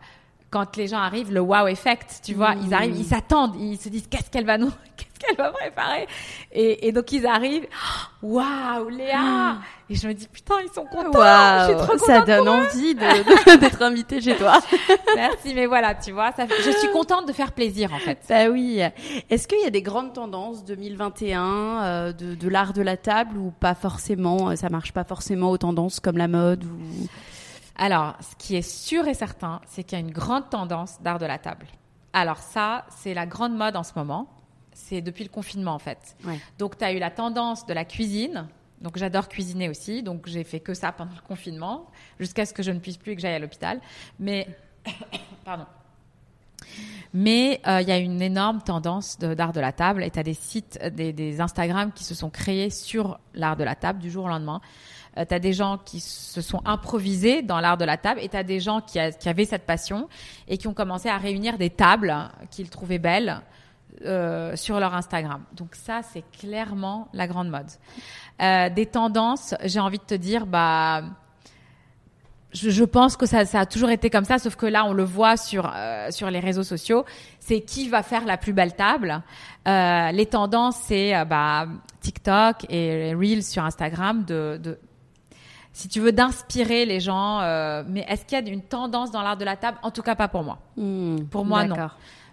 quand 0.51 0.77
les 0.77 0.89
gens 0.89 0.99
arrivent, 0.99 1.33
le 1.33 1.41
wow 1.41 1.69
effect, 1.69 2.21
tu 2.25 2.35
vois, 2.35 2.55
ils 2.61 2.75
arrivent, 2.75 2.99
ils 2.99 3.05
s'attendent, 3.05 3.55
ils 3.57 3.79
se 3.79 3.89
disent 3.89 4.09
qu'est-ce 4.11 4.31
qu'elle 4.31 4.45
va 4.45 4.59
nous, 4.59 4.73
qu'est-ce 4.97 5.25
qu'elle 5.25 5.37
va 5.37 5.53
préparer? 5.53 6.09
Et, 6.51 6.89
et 6.89 6.93
donc 6.93 7.13
ils 7.13 7.25
arrivent, 7.25 7.69
waouh, 8.23 8.89
Léa. 8.89 9.59
Et 9.89 9.95
je 9.95 10.09
me 10.09 10.13
dis 10.13 10.27
putain, 10.27 10.57
ils 10.63 10.73
sont 10.73 10.85
contents. 10.87 11.13
je 11.13 11.67
suis 11.67 11.77
trop 11.77 11.99
ça 11.99 12.21
contente 12.21 12.27
donne 12.27 12.45
pour 12.45 12.55
eux. 12.55 12.67
envie 12.67 12.95
d'être 13.61 13.83
invité 13.83 14.21
chez 14.21 14.35
toi. 14.35 14.59
Merci, 15.15 15.55
mais 15.55 15.67
voilà, 15.67 15.95
tu 15.95 16.11
vois, 16.11 16.33
ça, 16.33 16.47
je 16.49 16.71
suis 16.71 16.91
contente 16.91 17.29
de 17.29 17.33
faire 17.33 17.53
plaisir 17.53 17.95
en 17.95 17.99
fait. 17.99 18.19
Bah 18.29 18.49
oui. 18.51 18.83
Est-ce 19.31 19.47
qu'il 19.47 19.61
y 19.61 19.67
a 19.67 19.71
des 19.71 19.83
grandes 19.83 20.15
tendances 20.15 20.65
2021 20.65 21.45
euh, 21.83 22.13
de, 22.13 22.35
de 22.35 22.49
l'art 22.49 22.73
de 22.73 22.83
la 22.83 22.97
table 22.97 23.37
ou 23.37 23.53
pas 23.53 23.77
forcément 23.77 24.51
euh, 24.51 24.57
Ça 24.57 24.69
marche 24.69 24.93
pas 24.93 25.05
forcément 25.05 25.51
aux 25.51 25.59
tendances 25.59 26.01
comme 26.01 26.17
la 26.17 26.29
mode 26.29 26.65
ou. 26.65 27.07
Alors, 27.81 28.15
ce 28.21 28.37
qui 28.37 28.57
est 28.57 28.63
sûr 28.63 29.09
et 29.09 29.15
certain, 29.15 29.63
c'est 29.67 29.85
qu'il 29.85 29.99
y 29.99 30.03
a 30.03 30.05
une 30.05 30.13
grande 30.13 30.51
tendance 30.51 31.01
d'art 31.01 31.19
de 31.19 31.25
la 31.25 31.39
table. 31.39 31.67
Alors 32.13 32.37
ça, 32.37 32.85
c'est 32.91 33.15
la 33.15 33.25
grande 33.25 33.57
mode 33.57 33.75
en 33.75 33.83
ce 33.83 33.93
moment. 33.97 34.29
C'est 34.75 35.01
depuis 35.01 35.25
le 35.25 35.31
confinement 35.31 35.73
en 35.73 35.79
fait. 35.79 36.15
Ouais. 36.25 36.39
Donc, 36.59 36.77
tu 36.77 36.85
as 36.85 36.93
eu 36.93 36.99
la 36.99 37.11
tendance 37.11 37.65
de 37.65 37.73
la 37.73 37.87
cuisine. 37.87 38.47
Donc, 38.83 38.99
j'adore 38.99 39.29
cuisiner 39.29 39.71
aussi. 39.71 40.03
Donc, 40.03 40.27
j'ai 40.27 40.45
fait 40.45 40.61
que 40.61 40.75
ça 40.75 40.93
pendant 40.93 41.15
le 41.15 41.27
confinement, 41.27 41.87
jusqu'à 42.19 42.45
ce 42.45 42.53
que 42.53 42.63
je 42.63 42.71
ne 42.71 42.81
puisse 42.81 42.99
plus 42.99 43.13
et 43.13 43.17
que 43.17 43.23
j'aille 43.23 43.35
à 43.35 43.39
l'hôpital. 43.39 43.81
Mais, 44.19 44.47
pardon. 45.45 45.65
Mais 47.15 47.63
euh, 47.67 47.81
il 47.81 47.89
y 47.89 47.93
a 47.93 47.99
une 47.99 48.21
énorme 48.21 48.61
tendance 48.61 49.19
d'art 49.19 49.55
de 49.55 49.61
la 49.61 49.73
table 49.73 50.05
et 50.05 50.11
tu 50.11 50.19
as 50.19 50.23
des 50.23 50.35
sites, 50.35 50.79
des, 50.95 51.15
des 51.15 51.41
Instagram 51.41 51.93
qui 51.93 52.05
se 52.05 52.15
sont 52.15 52.29
créés 52.29 52.69
sur 52.69 53.19
l'art 53.33 53.57
de 53.57 53.65
la 53.65 53.75
table 53.75 54.01
du 54.01 54.11
jour 54.11 54.27
au 54.27 54.29
lendemain. 54.29 54.61
Euh, 55.19 55.25
tu 55.29 55.35
as 55.35 55.39
des 55.39 55.53
gens 55.53 55.79
qui 55.79 56.01
se 56.01 56.41
sont 56.41 56.63
improvisés 56.65 57.43
dans 57.43 57.61
l'art 57.61 57.77
de 57.77 57.85
la 57.85 57.97
table 57.97 58.21
et 58.23 58.29
tu 58.29 58.37
as 58.37 58.45
des 58.45 58.61
gens 58.61 58.81
qui, 58.81 58.99
avaient 58.99 59.45
cette 59.45 59.67
passion 59.67 60.09
et 60.49 60.57
qui 60.57 60.69
ont 60.69 60.75
commencé 60.75 61.09
à 61.09 61.19
réunir 61.19 61.59
des 61.59 61.71
tables 61.71 62.15
qu'ils 62.51 62.71
trouvaient 62.71 62.99
belles 62.99 63.43
euh, 64.05 64.57
sur 64.57 64.79
leur 64.79 64.95
Instagram. 64.95 65.43
Donc 65.53 65.75
ça, 65.75 66.01
c'est 66.03 66.25
clairement 66.39 67.09
la 67.13 67.27
grande 67.27 67.51
mode. 67.51 67.67
Euh, 68.41 68.71
des 68.71 68.87
tendances, 68.87 69.55
j'ai 69.65 69.81
envie 69.81 69.99
de 69.99 70.05
te 70.05 70.15
dire, 70.15 70.47
bah, 70.47 71.03
je, 72.53 72.85
pense 72.85 73.17
que 73.17 73.27
ça, 73.27 73.41
a 73.53 73.67
toujours 73.67 73.91
été 73.91 74.09
comme 74.09 74.25
ça, 74.25 74.39
sauf 74.39 74.57
que 74.57 74.67
là, 74.67 74.85
on 74.85 74.93
le 74.93 75.05
voit 75.05 75.37
sur 75.37 75.71
euh, 75.75 76.11
sur 76.11 76.31
les 76.31 76.41
réseaux 76.41 76.63
sociaux. 76.63 77.05
C'est 77.41 77.61
qui 77.61 77.89
va 77.89 78.03
faire 78.03 78.25
la 78.25 78.37
plus 78.37 78.53
belle 78.53 78.75
table. 78.75 79.23
Les 79.67 80.27
tendances, 80.27 80.77
c'est 80.77 81.25
bah, 81.27 81.67
TikTok 82.01 82.67
et 82.71 83.13
Reels 83.15 83.45
sur 83.45 83.65
Instagram 83.65 84.25
de 84.25 84.79
si 85.73 85.89
tu 85.89 86.01
veux 86.01 86.13
d'inspirer 86.13 86.85
les 86.87 87.01
gens. 87.01 87.41
euh, 87.41 87.83
mais 87.87 88.05
est-ce 88.09 88.25
qu'il 88.25 88.39
y 88.45 88.49
a 88.49 88.53
une 88.53 88.63
tendance 88.63 89.11
dans 89.11 89.23
l'art 89.23 89.37
de 89.37 89.45
la 89.45 89.57
table? 89.57 89.79
En 89.83 89.91
tout 89.91 90.03
cas, 90.03 90.15
pas 90.15 90.29
pour 90.29 90.43
moi. 90.43 90.59
Hmm, 90.77 91.25
Pour 91.31 91.45
moi, 91.45 91.65
non. 91.65 91.77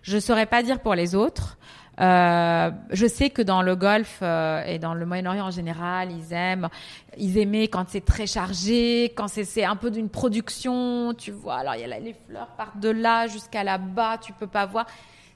Je 0.02 0.18
saurais 0.20 0.46
pas 0.46 0.64
dire 0.64 0.80
pour 0.80 0.96
les 0.96 1.16
autres. 1.16 1.58
Euh, 2.00 2.70
je 2.92 3.08
sais 3.08 3.32
que 3.32 3.42
dans 3.42 3.64
le 3.64 3.76
Golfe 3.76 4.20
euh, 4.22 4.64
et 4.66 4.78
dans 4.78 4.94
le 4.94 5.04
Moyen-Orient 5.08 5.48
en 5.48 5.52
général, 5.52 6.12
ils 6.12 6.32
aiment, 6.32 6.70
ils 7.18 7.40
aimaient 7.40 7.68
quand 7.68 7.86
c'est 7.88 8.06
très 8.06 8.28
chargé, 8.28 9.06
quand 9.16 9.28
c'est 9.28 9.66
un 9.66 9.76
peu 9.76 9.90
d'une 9.90 10.08
production, 10.08 11.16
tu 11.16 11.32
vois. 11.32 11.56
Alors 11.56 11.74
il 11.74 11.82
y 11.82 11.84
a 11.84 11.88
là, 11.88 12.00
les 12.00 12.14
fleurs 12.14 12.50
partent 12.56 12.80
de 12.80 12.90
là 12.90 13.26
jusqu'à 13.26 13.64
là-bas, 13.64 14.20
tu 14.20 14.32
peux 14.32 14.46
pas 14.46 14.68
voir. 14.68 14.86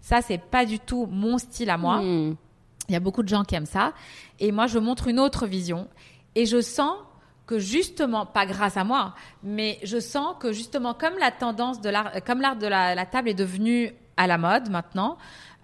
Ça 0.01 0.21
c'est 0.21 0.37
pas 0.37 0.65
du 0.65 0.77
tout 0.79 1.07
mon 1.09 1.39
style 1.39 1.71
à 1.71 1.77
moi. 1.77 1.97
Hmm. 1.97 2.35
Il 2.89 2.93
y 2.93 2.95
a 2.95 2.99
beaucoup 2.99 3.23
de 3.23 3.29
gens 3.29 3.43
qui 3.43 3.55
aiment 3.55 3.65
ça. 3.65 3.93
Et 4.39 4.51
moi, 4.51 4.67
je 4.67 4.77
montre 4.77 5.07
une 5.07 5.19
autre 5.19 5.47
vision. 5.47 5.87
Et 6.35 6.45
je 6.45 6.61
sens 6.61 6.93
que 7.45 7.59
justement, 7.59 8.25
pas 8.25 8.45
grâce 8.45 8.77
à 8.77 8.83
moi, 8.83 9.13
mais 9.43 9.79
je 9.83 9.99
sens 9.99 10.35
que 10.39 10.53
justement, 10.53 10.93
comme 10.93 11.17
la 11.19 11.31
tendance 11.31 11.81
de 11.81 11.89
l'art, 11.89 12.11
comme 12.25 12.41
l'art 12.41 12.55
de 12.55 12.67
la, 12.67 12.95
la 12.95 13.05
table 13.05 13.29
est 13.29 13.33
devenu 13.33 13.93
à 14.17 14.27
la 14.27 14.37
mode 14.37 14.69
maintenant, 14.69 15.17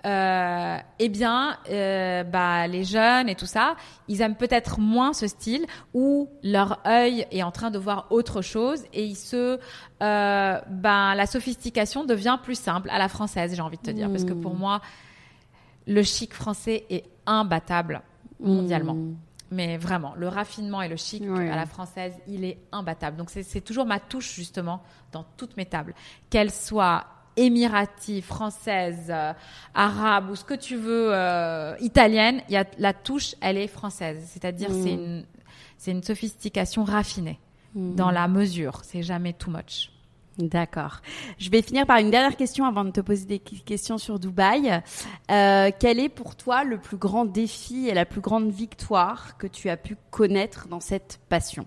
euh, 0.05 0.77
eh 0.99 1.09
bien, 1.09 1.57
euh, 1.69 2.23
bah, 2.23 2.67
les 2.67 2.83
jeunes 2.83 3.27
et 3.27 3.35
tout 3.35 3.45
ça, 3.45 3.75
ils 4.07 4.21
aiment 4.21 4.35
peut-être 4.35 4.79
moins 4.79 5.11
ce 5.11 5.27
style 5.27 5.65
où 5.93 6.29
leur 6.43 6.79
œil 6.87 7.25
est 7.31 7.43
en 7.43 7.51
train 7.51 7.71
de 7.71 7.79
voir 7.79 8.07
autre 8.11 8.41
chose 8.41 8.83
et 8.93 9.03
ils 9.03 9.15
se, 9.15 9.59
euh, 10.03 10.61
ben, 10.69 11.15
la 11.15 11.25
sophistication 11.25 12.05
devient 12.05 12.37
plus 12.41 12.57
simple 12.57 12.89
à 12.89 12.99
la 12.99 13.09
française, 13.09 13.53
j'ai 13.55 13.61
envie 13.61 13.77
de 13.77 13.81
te 13.81 13.91
dire, 13.91 14.09
parce 14.09 14.23
que 14.23 14.33
pour 14.33 14.55
moi, 14.55 14.81
le 15.87 16.03
chic 16.03 16.33
français 16.33 16.85
est 16.89 17.03
imbattable 17.25 18.01
mondialement. 18.39 18.93
Hmm. 18.93 19.15
Mais 19.51 19.77
vraiment, 19.77 20.13
le 20.15 20.27
raffinement 20.27 20.81
et 20.81 20.89
le 20.89 20.97
chic 20.97 21.23
Oui. 21.25 21.47
à 21.49 21.55
la 21.55 21.65
française, 21.65 22.13
il 22.27 22.43
est 22.43 22.57
imbattable. 22.71 23.15
Donc 23.17 23.29
c'est- 23.29 23.61
toujours 23.61 23.85
ma 23.85 23.99
touche 23.99 24.33
justement 24.33 24.83
dans 25.11 25.23
toutes 25.37 25.55
mes 25.57 25.65
tables, 25.65 25.93
qu'elles 26.29 26.51
soient 26.51 27.05
émiraties, 27.37 28.21
françaises, 28.21 29.07
euh, 29.09 29.31
arabes 29.73 30.29
ou 30.31 30.35
ce 30.35 30.43
que 30.43 30.53
tu 30.55 30.75
veux, 30.75 31.13
euh, 31.13 31.75
italienne, 31.79 32.41
il 32.49 32.53
y 32.53 32.57
a 32.57 32.65
la 32.77 32.93
touche, 32.93 33.35
elle 33.41 33.57
est 33.57 33.67
française. 33.67 34.21
C'est-à-dire 34.27 34.69
Mm. 34.69 34.83
c'est 34.83 34.93
une 34.93 35.25
c'est 35.79 35.91
une 35.91 36.01
sophistication 36.03 36.83
raffinée 36.83 37.39
Mm. 37.75 37.93
dans 37.95 38.09
la 38.09 38.27
mesure. 38.27 38.79
C'est 38.83 39.03
jamais 39.03 39.33
too 39.33 39.51
much. 39.51 39.91
D'accord. 40.37 41.01
Je 41.39 41.49
vais 41.49 41.61
finir 41.63 41.85
par 41.87 41.97
une 41.97 42.11
dernière 42.11 42.35
question 42.35 42.65
avant 42.65 42.83
de 42.83 42.91
te 42.91 43.01
poser 43.01 43.25
des 43.25 43.39
questions 43.39 43.97
sur 43.97 44.19
Dubaï. 44.19 44.81
Euh, 45.31 45.71
quel 45.79 45.99
est 45.99 46.09
pour 46.09 46.35
toi 46.35 46.63
le 46.63 46.77
plus 46.77 46.97
grand 46.97 47.25
défi 47.25 47.87
et 47.87 47.93
la 47.95 48.05
plus 48.05 48.21
grande 48.21 48.51
victoire 48.51 49.37
que 49.37 49.47
tu 49.47 49.69
as 49.69 49.77
pu 49.77 49.97
connaître 50.11 50.67
dans 50.67 50.79
cette 50.79 51.19
passion? 51.27 51.65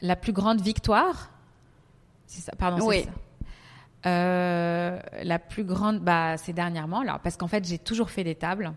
La 0.00 0.14
plus 0.16 0.32
grande 0.32 0.60
victoire, 0.60 1.30
c'est 2.26 2.40
ça. 2.40 2.52
Pardon. 2.56 2.78
c'est 2.82 2.86
Oui. 2.86 3.04
ça. 3.04 3.10
Euh, 4.06 4.98
la 5.22 5.38
plus 5.38 5.64
grande, 5.64 5.98
bah, 6.00 6.36
c'est 6.38 6.52
dernièrement 6.54 7.02
là, 7.02 7.20
parce 7.22 7.36
qu'en 7.36 7.48
fait, 7.48 7.66
j'ai 7.66 7.78
toujours 7.78 8.10
fait 8.10 8.24
des 8.24 8.34
tables. 8.34 8.72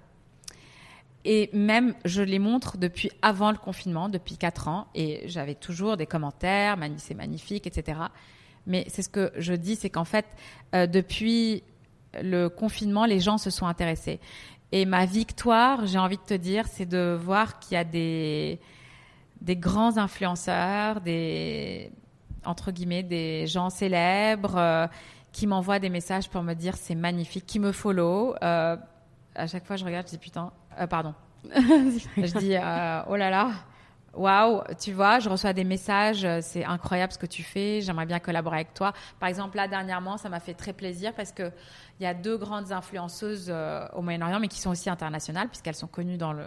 Et 1.26 1.50
même, 1.54 1.94
je 2.04 2.22
les 2.22 2.40
montre 2.40 2.78
depuis 2.78 3.10
avant 3.22 3.52
le 3.52 3.58
confinement, 3.58 4.10
depuis 4.10 4.38
quatre 4.38 4.68
ans, 4.68 4.88
et 4.94 5.24
j'avais 5.26 5.56
toujours 5.56 5.96
des 5.96 6.06
commentaires, 6.06 6.78
c'est 6.98 7.14
magnifique, 7.14 7.66
etc. 7.66 8.00
Mais 8.68 8.86
c'est 8.90 9.02
ce 9.02 9.10
que 9.10 9.32
je 9.38 9.54
dis, 9.54 9.76
c'est 9.76 9.90
qu'en 9.90 10.06
fait, 10.06 10.26
euh, 10.76 10.86
depuis 10.86 11.64
le 12.22 12.50
confinement, 12.50 13.06
les 13.06 13.20
gens 13.20 13.38
se 13.38 13.50
sont 13.50 13.66
intéressés. 13.66 14.20
Et 14.72 14.86
ma 14.86 15.06
victoire, 15.06 15.86
j'ai 15.86 16.00
envie 16.00 16.18
de 16.18 16.24
te 16.24 16.34
dire, 16.34 16.68
c'est 16.68 16.86
de 16.86 17.18
voir 17.20 17.60
qu'il 17.60 17.76
y 17.76 17.78
a 17.78 17.84
des, 17.84 18.60
des 19.40 19.56
grands 19.56 19.98
influenceurs, 19.98 21.00
des, 21.02 21.92
entre 22.46 22.72
guillemets, 22.72 23.04
des 23.04 23.48
gens 23.48 23.70
célèbres 23.70 24.58
euh, 24.58 24.88
qui 25.32 25.48
m'envoient 25.48 25.80
des 25.80 25.90
messages 25.90 26.30
pour 26.30 26.44
me 26.44 26.54
dire 26.54 26.76
c'est 26.76 26.96
magnifique, 26.96 27.46
qui 27.46 27.60
me 27.60 27.72
follow. 27.72 28.36
Euh, 28.42 28.78
à 29.36 29.48
chaque 29.48 29.66
fois, 29.66 29.76
je 29.76 29.86
regarde, 29.86 30.08
je 30.08 30.12
dis 30.12 30.18
putain, 30.18 30.52
euh, 30.80 30.88
pardon. 30.88 31.14
je 31.56 32.40
dis 32.40 32.56
oh 32.56 33.16
là 33.16 33.30
là, 33.30 33.52
waouh, 34.14 34.62
tu 34.80 34.94
vois, 34.94 35.20
je 35.20 35.30
reçois 35.30 35.52
des 35.52 35.66
messages, 35.66 36.26
c'est 36.42 36.64
incroyable 36.64 37.12
ce 37.12 37.18
que 37.18 37.26
tu 37.26 37.44
fais, 37.44 37.82
j'aimerais 37.82 38.06
bien 38.06 38.20
collaborer 38.20 38.58
avec 38.58 38.74
toi. 38.74 38.94
Par 39.20 39.28
exemple, 39.28 39.58
là 39.58 39.68
dernièrement, 39.68 40.18
ça 40.18 40.30
m'a 40.30 40.40
fait 40.40 40.54
très 40.54 40.72
plaisir 40.72 41.14
parce 41.14 41.32
que 41.32 41.52
il 42.00 42.04
y 42.04 42.06
a 42.06 42.14
deux 42.14 42.38
grandes 42.38 42.72
influenceuses 42.72 43.54
au 43.94 44.02
Moyen-Orient, 44.02 44.40
mais 44.40 44.48
qui 44.48 44.60
sont 44.60 44.72
aussi 44.72 44.90
internationales 44.90 45.50
puisqu'elles 45.50 45.76
sont 45.76 45.88
connues 45.88 46.18
dans 46.18 46.34
le. 46.34 46.46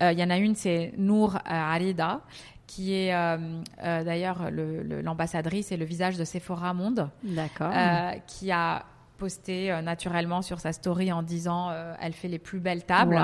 Il 0.00 0.18
y 0.18 0.24
en 0.24 0.30
a 0.30 0.38
une, 0.38 0.56
c'est 0.56 0.92
Nour 0.96 1.38
Arida, 1.44 2.20
qui 2.66 2.94
est 2.94 3.14
euh, 3.14 3.36
euh, 3.82 4.04
d'ailleurs 4.04 4.50
l'ambassadrice 4.50 5.72
et 5.72 5.76
le 5.76 5.84
visage 5.84 6.16
de 6.16 6.24
Sephora 6.24 6.74
Monde. 6.74 7.08
D'accord. 7.22 7.70
Euh, 7.74 8.12
qui 8.26 8.50
a 8.50 8.84
posté 9.24 9.80
naturellement 9.82 10.42
sur 10.42 10.60
sa 10.60 10.74
story 10.74 11.10
en 11.10 11.22
disant 11.22 11.72
elle 11.98 12.12
fait 12.12 12.28
les 12.28 12.38
plus 12.38 12.60
belles 12.60 12.84
tables. 12.84 13.18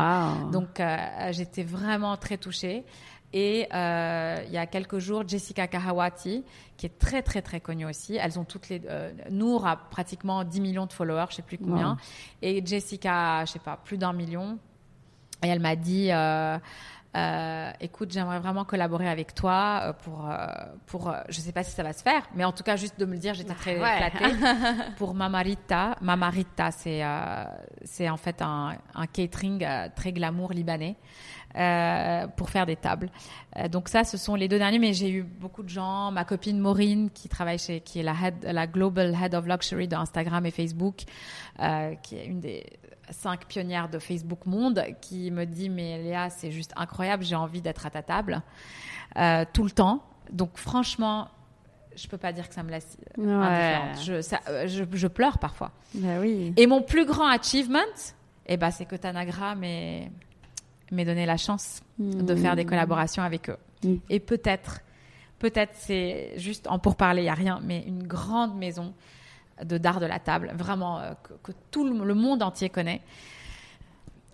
Donc 0.51 0.81
j'étais 1.31 1.63
vraiment 1.63 2.17
très 2.17 2.39
touchée. 2.39 2.87
Et 3.35 3.69
il 3.71 4.53
y 4.53 4.57
a 4.57 4.67
quelques 4.67 4.99
jours, 4.99 5.29
Jessica 5.29 5.69
Kahawati, 5.69 6.43
qui 6.79 6.87
est 6.87 6.99
très 6.99 7.21
très 7.21 7.43
très 7.43 7.61
connue 7.61 7.85
aussi. 7.85 8.17
Elles 8.17 8.39
ont 8.39 8.45
toutes 8.45 8.71
les. 8.71 8.81
Nour 9.31 9.67
a 9.67 9.77
pratiquement 9.77 10.43
10 10.43 10.61
millions 10.63 10.87
de 10.87 10.93
followers, 10.95 11.27
je 11.29 11.37
sais 11.37 11.43
plus 11.43 11.59
combien. 11.59 11.99
Et 12.41 12.65
Jessica, 12.65 13.45
je 13.45 13.53
sais 13.53 13.59
pas, 13.59 13.77
plus 13.77 13.99
d'un 13.99 14.15
million. 14.15 14.59
Et 15.45 15.49
elle 15.49 15.61
m'a 15.61 15.77
dit. 15.77 16.09
Euh, 16.11 16.59
écoute, 17.81 18.13
j'aimerais 18.13 18.39
vraiment 18.39 18.65
collaborer 18.65 19.09
avec 19.09 19.35
toi 19.35 19.81
euh, 19.83 19.93
pour, 19.93 20.29
euh, 20.29 20.47
pour 20.87 21.11
euh, 21.11 21.21
je 21.29 21.41
sais 21.41 21.53
pas 21.53 21.65
si 21.65 21.73
ça 21.73 21.83
va 21.83 21.93
se 21.93 22.03
faire, 22.03 22.23
mais 22.35 22.45
en 22.45 22.53
tout 22.53 22.63
cas, 22.63 22.77
juste 22.77 22.99
de 22.99 23.05
me 23.05 23.13
le 23.13 23.19
dire, 23.19 23.35
j'étais 23.35 23.55
très 23.55 23.77
flattée. 23.77 24.35
pour 24.97 25.15
Mamarita, 25.15 25.97
Mamarita, 26.01 26.71
c'est 26.71 27.03
c'est 27.85 28.09
en 28.09 28.17
fait 28.17 28.43
un, 28.43 28.77
un 28.95 29.07
catering 29.07 29.67
très 29.97 30.13
glamour 30.13 30.53
libanais. 30.53 30.97
pour 32.37 32.51
faire 32.51 32.67
des 32.67 32.77
tables. 32.77 33.11
donc 33.71 33.89
ça, 33.89 34.05
ce 34.05 34.17
sont 34.17 34.37
les 34.37 34.47
deux 34.47 34.59
derniers, 34.59 34.79
mais 34.79 34.93
j'ai 34.93 35.11
eu 35.11 35.23
beaucoup 35.23 35.63
de 35.63 35.69
gens. 35.69 36.13
Ma 36.13 36.25
copine 36.25 36.59
Maureen, 36.61 37.11
qui 37.11 37.29
travaille 37.29 37.59
chez, 37.59 37.81
qui 37.81 37.99
est 38.01 38.05
la, 38.05 38.15
head, 38.15 38.45
la 38.45 38.67
global 38.67 39.17
head 39.21 39.35
of 39.35 39.47
luxury 39.47 39.89
de 39.89 39.97
Instagram 39.97 40.47
et 40.47 40.53
Facebook, 40.53 41.03
qui 42.03 42.17
est 42.17 42.27
une 42.27 42.41
des 42.41 42.65
cinq 43.11 43.47
pionnières 43.47 43.89
de 43.89 43.99
Facebook 43.99 44.47
Monde 44.47 44.85
qui 45.01 45.31
me 45.31 45.45
dit 45.45 45.69
mais 45.69 46.03
Léa 46.03 46.31
c'est 46.31 46.51
juste 46.51 46.73
incroyable 46.77 47.25
j'ai 47.25 47.35
envie 47.35 47.61
d'être 47.61 47.87
à 47.87 47.91
ta 47.91 48.03
table 48.03 48.43
euh, 49.17 49.45
tout 49.53 49.65
le 49.65 49.71
temps. 49.71 50.03
Donc 50.33 50.57
franchement 50.57 51.29
je 51.97 52.07
peux 52.07 52.19
pas 52.19 52.33
dire 52.33 52.49
que 52.49 52.55
ça 52.55 52.63
me 52.63 52.71
laisse 52.71 52.97
indifférente. 53.19 54.09
Euh, 54.49 54.67
je, 54.67 54.85
je, 54.93 55.07
pleure 55.09 55.39
parfois. 55.39 55.73
Bah 55.95 56.21
oui. 56.21 56.53
et 56.57 56.67
mon 56.67 56.83
plus 56.83 57.05
grand 57.05 57.27
achievement 57.27 57.79
eh 58.47 58.57
ben 58.57 58.71
c'est 58.71 58.85
que 58.87 58.97
Tanagra 58.97 59.55
m'ait 59.55 60.11
donné 60.91 61.27
la 61.27 61.37
chance 61.37 61.83
de 61.99 62.35
faire 62.35 62.57
des 62.57 62.65
collaborations 62.65 63.23
avec 63.23 63.51
eux. 63.51 63.57
Mmh. 63.83 63.95
et 64.11 64.21
peut-être 64.21 64.81
peut-être 65.39 65.73
c'est 65.75 66.35
juste 66.37 66.69
en 66.69 66.79
pourparler 66.79 67.23
il 67.23 67.27
y 67.27 67.31
a 67.31 67.35
rien 67.35 67.61
mais 67.65 67.83
une 67.87 68.07
grande 68.07 68.59
maison 68.59 68.93
de 69.65 69.79
d'art 69.79 70.01
de 70.01 70.07
la 70.07 70.19
table, 70.19 70.53
vraiment 70.55 70.99
euh, 70.99 71.13
que, 71.43 71.53
tout 71.71 71.85
le, 71.85 72.15
monde 72.15 72.43
entier 72.43 72.69
connaît. 72.69 73.01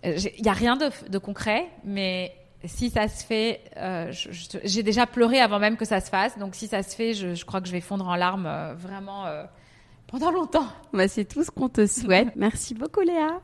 Il 0.04 0.10
euh, 0.10 0.30
n'y 0.40 0.48
a 0.48 0.52
rien 0.52 0.76
de, 0.76 1.18
concret, 1.18 1.68
mais 1.84 2.32
si 2.64 2.90
ça 2.90 3.08
se 3.08 3.24
fait, 3.24 3.60
euh, 3.76 4.12
j'ai 4.64 4.82
déjà 4.82 5.06
pleuré 5.06 5.40
avant 5.40 5.58
même 5.58 5.76
que 5.76 5.84
ça 5.84 6.00
se 6.00 6.10
fasse, 6.10 6.38
donc 6.38 6.54
si 6.54 6.68
ça 6.68 6.82
se 6.82 6.94
fait, 6.94 7.14
je, 7.14 7.44
crois 7.44 7.60
que 7.60 7.66
je 7.66 7.72
vais 7.72 7.80
fondre 7.80 8.06
en 8.08 8.16
larmes 8.16 8.74
vraiment 8.78 9.24
pendant 10.06 10.30
longtemps. 10.30 10.68
Bah, 10.92 11.08
c'est 11.08 11.24
tout 11.24 11.44
ce 11.44 11.50
qu'on 11.50 11.68
te 11.68 11.86
souhaite. 11.86 12.28
Merci 12.36 12.74
beaucoup 12.74 13.00
Léa. 13.00 13.40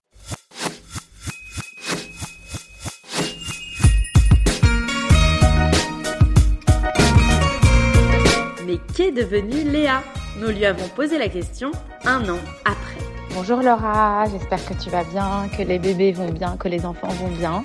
Mais 8.67 8.79
qu'est 8.95 9.13
devenue 9.13 9.71
Léa? 9.71 10.03
Nous 10.39 10.49
lui 10.49 10.65
avons 10.65 10.89
posé 10.89 11.19
la 11.19 11.29
question 11.29 11.73
un 12.05 12.29
an 12.29 12.39
après. 12.65 13.01
Bonjour 13.35 13.61
Laura, 13.63 14.25
j'espère 14.31 14.65
que 14.65 14.75
tu 14.75 14.91
vas 14.91 15.05
bien, 15.05 15.49
que 15.57 15.63
les 15.63 15.79
bébés 15.79 16.13
vont 16.13 16.31
bien, 16.31 16.57
que 16.59 16.69
les 16.69 16.87
enfants 16.87 17.09
vont 17.09 17.29
bien. 17.29 17.65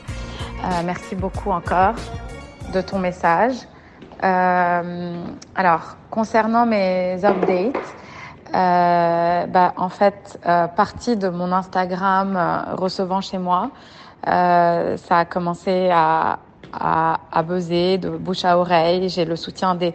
Euh, 0.63 0.81
merci 0.85 1.15
beaucoup 1.15 1.51
encore 1.51 1.95
de 2.73 2.81
ton 2.81 2.99
message. 2.99 3.55
Euh, 4.23 5.23
alors, 5.55 5.95
concernant 6.09 6.65
mes 6.65 7.23
updates, 7.23 7.75
euh, 8.53 9.45
bah, 9.45 9.73
en 9.77 9.89
fait, 9.89 10.39
partie 10.75 11.15
de 11.15 11.29
mon 11.29 11.51
Instagram 11.51 12.37
recevant 12.73 13.21
chez 13.21 13.37
moi, 13.37 13.71
ça 14.25 14.97
a 15.09 15.25
commencé 15.25 15.89
à, 15.91 16.39
à, 16.73 17.19
à 17.31 17.43
buzzer 17.43 17.97
de 17.97 18.09
bouche 18.09 18.45
à 18.45 18.57
oreille. 18.57 19.09
J'ai 19.09 19.25
le 19.25 19.35
soutien 19.35 19.75
des 19.75 19.93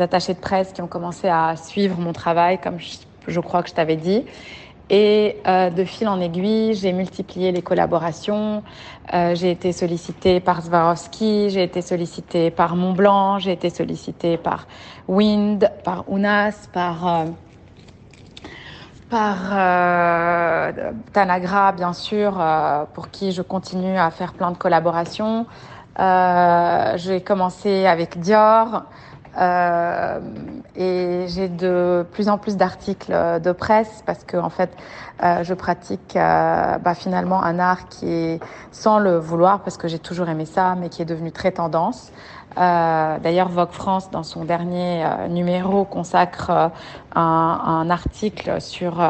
attachés 0.00 0.34
de 0.34 0.40
presse 0.40 0.72
qui 0.72 0.82
ont 0.82 0.86
commencé 0.86 1.28
à 1.28 1.56
suivre 1.56 1.98
mon 1.98 2.12
travail, 2.12 2.58
comme 2.60 2.78
je, 3.28 3.40
crois 3.40 3.62
que 3.62 3.68
je 3.68 3.74
t'avais 3.74 3.96
dit. 3.96 4.24
Et 4.90 5.38
euh, 5.46 5.70
de 5.70 5.84
fil 5.84 6.08
en 6.08 6.20
aiguille, 6.20 6.74
j'ai 6.74 6.92
multiplié 6.92 7.52
les 7.52 7.62
collaborations. 7.62 8.62
Euh, 9.14 9.34
j'ai 9.34 9.50
été 9.50 9.72
sollicitée 9.72 10.40
par 10.40 10.62
Swarovski, 10.62 11.48
j'ai 11.48 11.62
été 11.62 11.80
sollicitée 11.80 12.50
par 12.50 12.76
Montblanc, 12.76 13.38
j'ai 13.38 13.52
été 13.52 13.70
sollicitée 13.70 14.36
par 14.36 14.66
Wind, 15.08 15.70
par 15.84 16.04
Unas, 16.10 16.68
par 16.72 17.06
euh, 17.06 17.24
par 19.14 19.36
euh, 19.52 20.72
Tanagra, 21.12 21.70
bien 21.70 21.92
sûr, 21.92 22.36
euh, 22.40 22.84
pour 22.94 23.10
qui 23.10 23.30
je 23.30 23.42
continue 23.42 23.96
à 23.96 24.10
faire 24.10 24.32
plein 24.32 24.50
de 24.50 24.56
collaborations. 24.56 25.46
Euh, 26.00 26.94
j'ai 26.96 27.20
commencé 27.20 27.86
avec 27.86 28.18
Dior. 28.18 28.82
Euh, 29.36 30.20
et 30.76 31.26
j'ai 31.28 31.48
de 31.48 32.06
plus 32.12 32.28
en 32.28 32.38
plus 32.38 32.56
d'articles 32.56 33.12
de 33.12 33.52
presse 33.52 34.02
parce 34.06 34.24
que 34.24 34.36
en 34.36 34.50
fait, 34.50 34.70
euh, 35.22 35.42
je 35.42 35.54
pratique 35.54 36.16
euh, 36.16 36.78
bah, 36.78 36.94
finalement 36.94 37.42
un 37.42 37.58
art 37.58 37.88
qui 37.88 38.08
est 38.08 38.40
sans 38.70 38.98
le 38.98 39.18
vouloir 39.18 39.60
parce 39.60 39.76
que 39.76 39.88
j'ai 39.88 39.98
toujours 39.98 40.28
aimé 40.28 40.44
ça, 40.44 40.76
mais 40.76 40.88
qui 40.88 41.02
est 41.02 41.06
devenu 41.06 41.32
très 41.32 41.52
tendance. 41.52 42.12
D'ailleurs, 42.56 43.48
Vogue 43.48 43.72
France, 43.72 44.12
dans 44.12 44.22
son 44.22 44.44
dernier 44.44 45.04
numéro, 45.28 45.84
consacre 45.84 46.70
un, 47.16 47.90
article 47.90 48.60
sur 48.60 49.02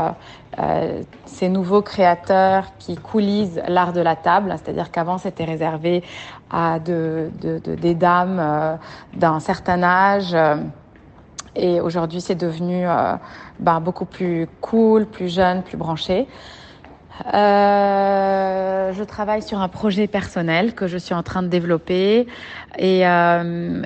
ces 1.26 1.48
nouveaux 1.48 1.82
créateurs 1.82 2.66
qui 2.78 2.96
coulisent 2.96 3.60
l'art 3.68 3.92
de 3.92 4.00
la 4.00 4.16
table, 4.16 4.54
c'est-à-dire 4.56 4.90
qu'avant 4.90 5.18
c'était 5.18 5.44
réservé 5.44 6.02
à 6.50 6.78
de, 6.78 7.30
de, 7.40 7.58
de 7.58 7.74
des 7.74 7.94
dames 7.94 8.78
d'un 9.14 9.40
certain 9.40 9.82
âge. 9.82 10.36
et 11.56 11.80
aujourd'hui, 11.80 12.20
c'est 12.20 12.34
devenu 12.34 12.86
bah, 13.58 13.80
beaucoup 13.80 14.04
plus 14.04 14.48
cool, 14.60 15.06
plus 15.06 15.28
jeune, 15.32 15.62
plus 15.62 15.76
branché. 15.76 16.28
Euh, 17.32 18.92
je 18.92 19.04
travaille 19.04 19.42
sur 19.42 19.60
un 19.60 19.68
projet 19.68 20.08
personnel 20.08 20.74
que 20.74 20.88
je 20.88 20.98
suis 20.98 21.14
en 21.14 21.22
train 21.22 21.42
de 21.42 21.48
développer 21.48 22.26
et, 22.76 23.06
euh, 23.06 23.84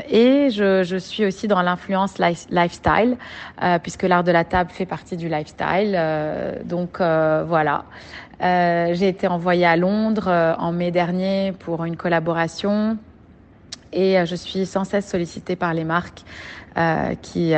je, 0.51 0.97
suis 0.99 1.27
aussi 1.27 1.47
dans 1.47 1.61
l'influence 1.61 2.19
lifestyle 2.19 3.19
euh, 3.63 3.79
puisque 3.79 4.05
l'art 4.05 4.25
de 4.25 4.33
la 4.33 4.45
table 4.45 4.71
fait 4.71 4.87
partie 4.87 5.17
du 5.17 5.29
lifestyle. 5.29 5.99
Donc 6.65 7.01
voilà. 7.01 7.85
J'ai 8.41 9.09
été 9.09 9.27
envoyée 9.27 9.67
à 9.67 9.77
Londres 9.77 10.57
en 10.59 10.73
mai 10.73 10.91
dernier 10.91 11.53
pour 11.53 11.85
une 11.85 11.97
collaboration 11.97 12.97
et 13.93 14.25
je 14.25 14.35
suis 14.35 14.65
sans 14.65 14.85
cesse 14.85 15.07
sollicitée 15.07 15.57
par 15.57 15.75
les 15.75 15.85
marques 15.85 16.23
qui, 17.23 17.53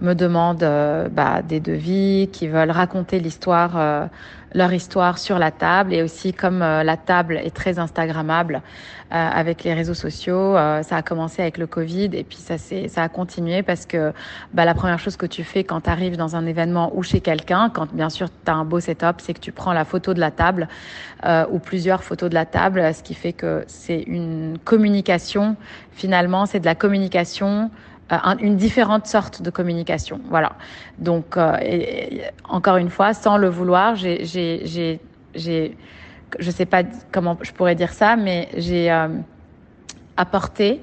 me 0.00 0.14
demandent 0.14 1.10
bah, 1.10 1.42
des 1.42 1.60
devis, 1.60 2.30
qui 2.32 2.48
veulent 2.48 2.70
raconter 2.70 3.18
l'histoire, 3.20 4.08
leur 4.54 4.72
histoire 4.72 5.18
sur 5.18 5.38
la 5.38 5.50
table. 5.50 5.94
Et 5.94 6.02
aussi, 6.02 6.32
comme 6.32 6.60
la 6.60 6.96
table 6.96 7.36
est 7.36 7.54
très 7.54 7.78
Instagrammable 7.78 8.62
avec 9.10 9.64
les 9.64 9.72
réseaux 9.72 9.94
sociaux, 9.94 10.54
ça 10.82 10.96
a 10.96 11.02
commencé 11.02 11.40
avec 11.40 11.56
le 11.58 11.66
Covid 11.66 12.10
et 12.12 12.24
puis 12.24 12.36
ça, 12.36 12.56
ça 12.58 13.02
a 13.02 13.08
continué 13.08 13.62
parce 13.62 13.86
que 13.86 14.12
bah, 14.52 14.64
la 14.64 14.74
première 14.74 14.98
chose 14.98 15.16
que 15.16 15.26
tu 15.26 15.44
fais 15.44 15.64
quand 15.64 15.82
tu 15.82 15.90
arrives 15.90 16.16
dans 16.16 16.36
un 16.36 16.44
événement 16.46 16.92
ou 16.94 17.02
chez 17.02 17.20
quelqu'un, 17.20 17.70
quand 17.70 17.92
bien 17.94 18.10
sûr 18.10 18.28
tu 18.28 18.50
as 18.50 18.54
un 18.54 18.64
beau 18.64 18.80
setup, 18.80 19.16
c'est 19.18 19.32
que 19.32 19.40
tu 19.40 19.52
prends 19.52 19.72
la 19.72 19.84
photo 19.84 20.12
de 20.12 20.20
la 20.20 20.30
table 20.30 20.68
ou 21.50 21.58
plusieurs 21.58 22.02
photos 22.02 22.28
de 22.28 22.34
la 22.34 22.46
table, 22.46 22.94
ce 22.94 23.02
qui 23.02 23.14
fait 23.14 23.32
que 23.32 23.64
c'est 23.66 24.02
une 24.02 24.58
communication. 24.64 25.56
Finalement, 25.92 26.46
c'est 26.46 26.60
de 26.60 26.66
la 26.66 26.74
communication 26.74 27.38
euh, 27.48 27.70
une 28.40 28.56
différente 28.56 29.06
sorte 29.06 29.42
de 29.42 29.50
communication. 29.50 30.20
Voilà. 30.28 30.52
Donc, 30.98 31.36
euh, 31.36 31.56
encore 32.48 32.76
une 32.76 32.90
fois, 32.90 33.12
sans 33.14 33.36
le 33.36 33.48
vouloir, 33.48 33.96
j'ai 33.96 34.24
j'ai, 34.24 35.00
je 36.38 36.50
sais 36.50 36.66
pas 36.66 36.82
comment 37.12 37.36
je 37.42 37.52
pourrais 37.52 37.74
dire 37.74 37.92
ça, 37.92 38.16
mais 38.16 38.48
j'ai 38.56 38.90
apporté 40.16 40.82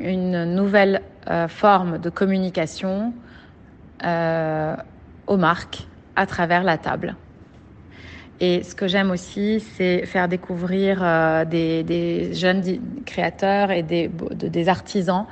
une 0.00 0.44
nouvelle 0.54 1.02
forme 1.48 1.98
de 1.98 2.10
communication 2.10 3.12
aux 4.02 5.36
marques 5.36 5.86
à 6.16 6.26
travers 6.26 6.62
la 6.62 6.78
table. 6.78 7.16
Et 8.40 8.62
ce 8.62 8.74
que 8.74 8.86
j'aime 8.86 9.10
aussi, 9.10 9.60
c'est 9.60 10.06
faire 10.06 10.28
découvrir 10.28 11.00
euh, 11.02 11.44
des, 11.44 12.32
jeunes 12.34 12.62
créateurs 13.04 13.72
et 13.72 13.82
des 13.82 14.68
artisans 14.68 15.26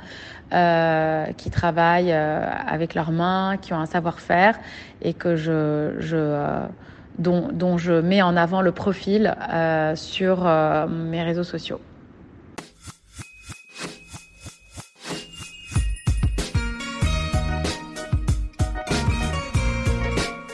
euh, 0.53 1.25
qui 1.33 1.49
travaillent 1.49 2.13
euh, 2.13 2.45
avec 2.67 2.95
leurs 2.95 3.11
mains, 3.11 3.57
qui 3.61 3.73
ont 3.73 3.79
un 3.79 3.85
savoir-faire 3.85 4.57
et 5.01 5.13
que 5.13 5.35
je, 5.35 5.51
euh, 5.51 6.65
dont, 7.19 7.49
dont, 7.51 7.77
je 7.77 7.91
mets 7.91 8.21
en 8.21 8.37
avant 8.37 8.61
le 8.61 8.71
profil 8.71 9.35
sur 9.95 10.45
mes 10.89 11.23
réseaux 11.23 11.43
sociaux. 11.43 11.81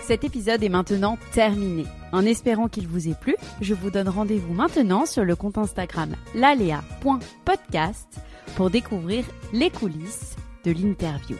Cet 0.02 0.24
épisode 0.24 0.64
est 0.64 0.70
maintenant 0.70 1.18
terminé. 1.34 1.86
En 2.12 2.26
espérant 2.26 2.68
qu'il 2.68 2.88
vous 2.88 3.08
ait 3.10 3.16
plu, 3.20 3.36
je 3.62 3.74
vous 3.74 3.90
donne 3.90 4.10
rendez-vous 4.10 4.54
maintenant 4.54 5.06
sur 5.06 5.24
le 5.24 5.36
compte 5.36 5.58
Instagram 5.58 6.16
lalea.podcast 6.36 8.08
pour 8.56 8.70
découvrir 8.70 9.26
les 9.52 9.70
coulisses 9.70 10.36
de 10.64 10.72
l'interview. 10.72 11.38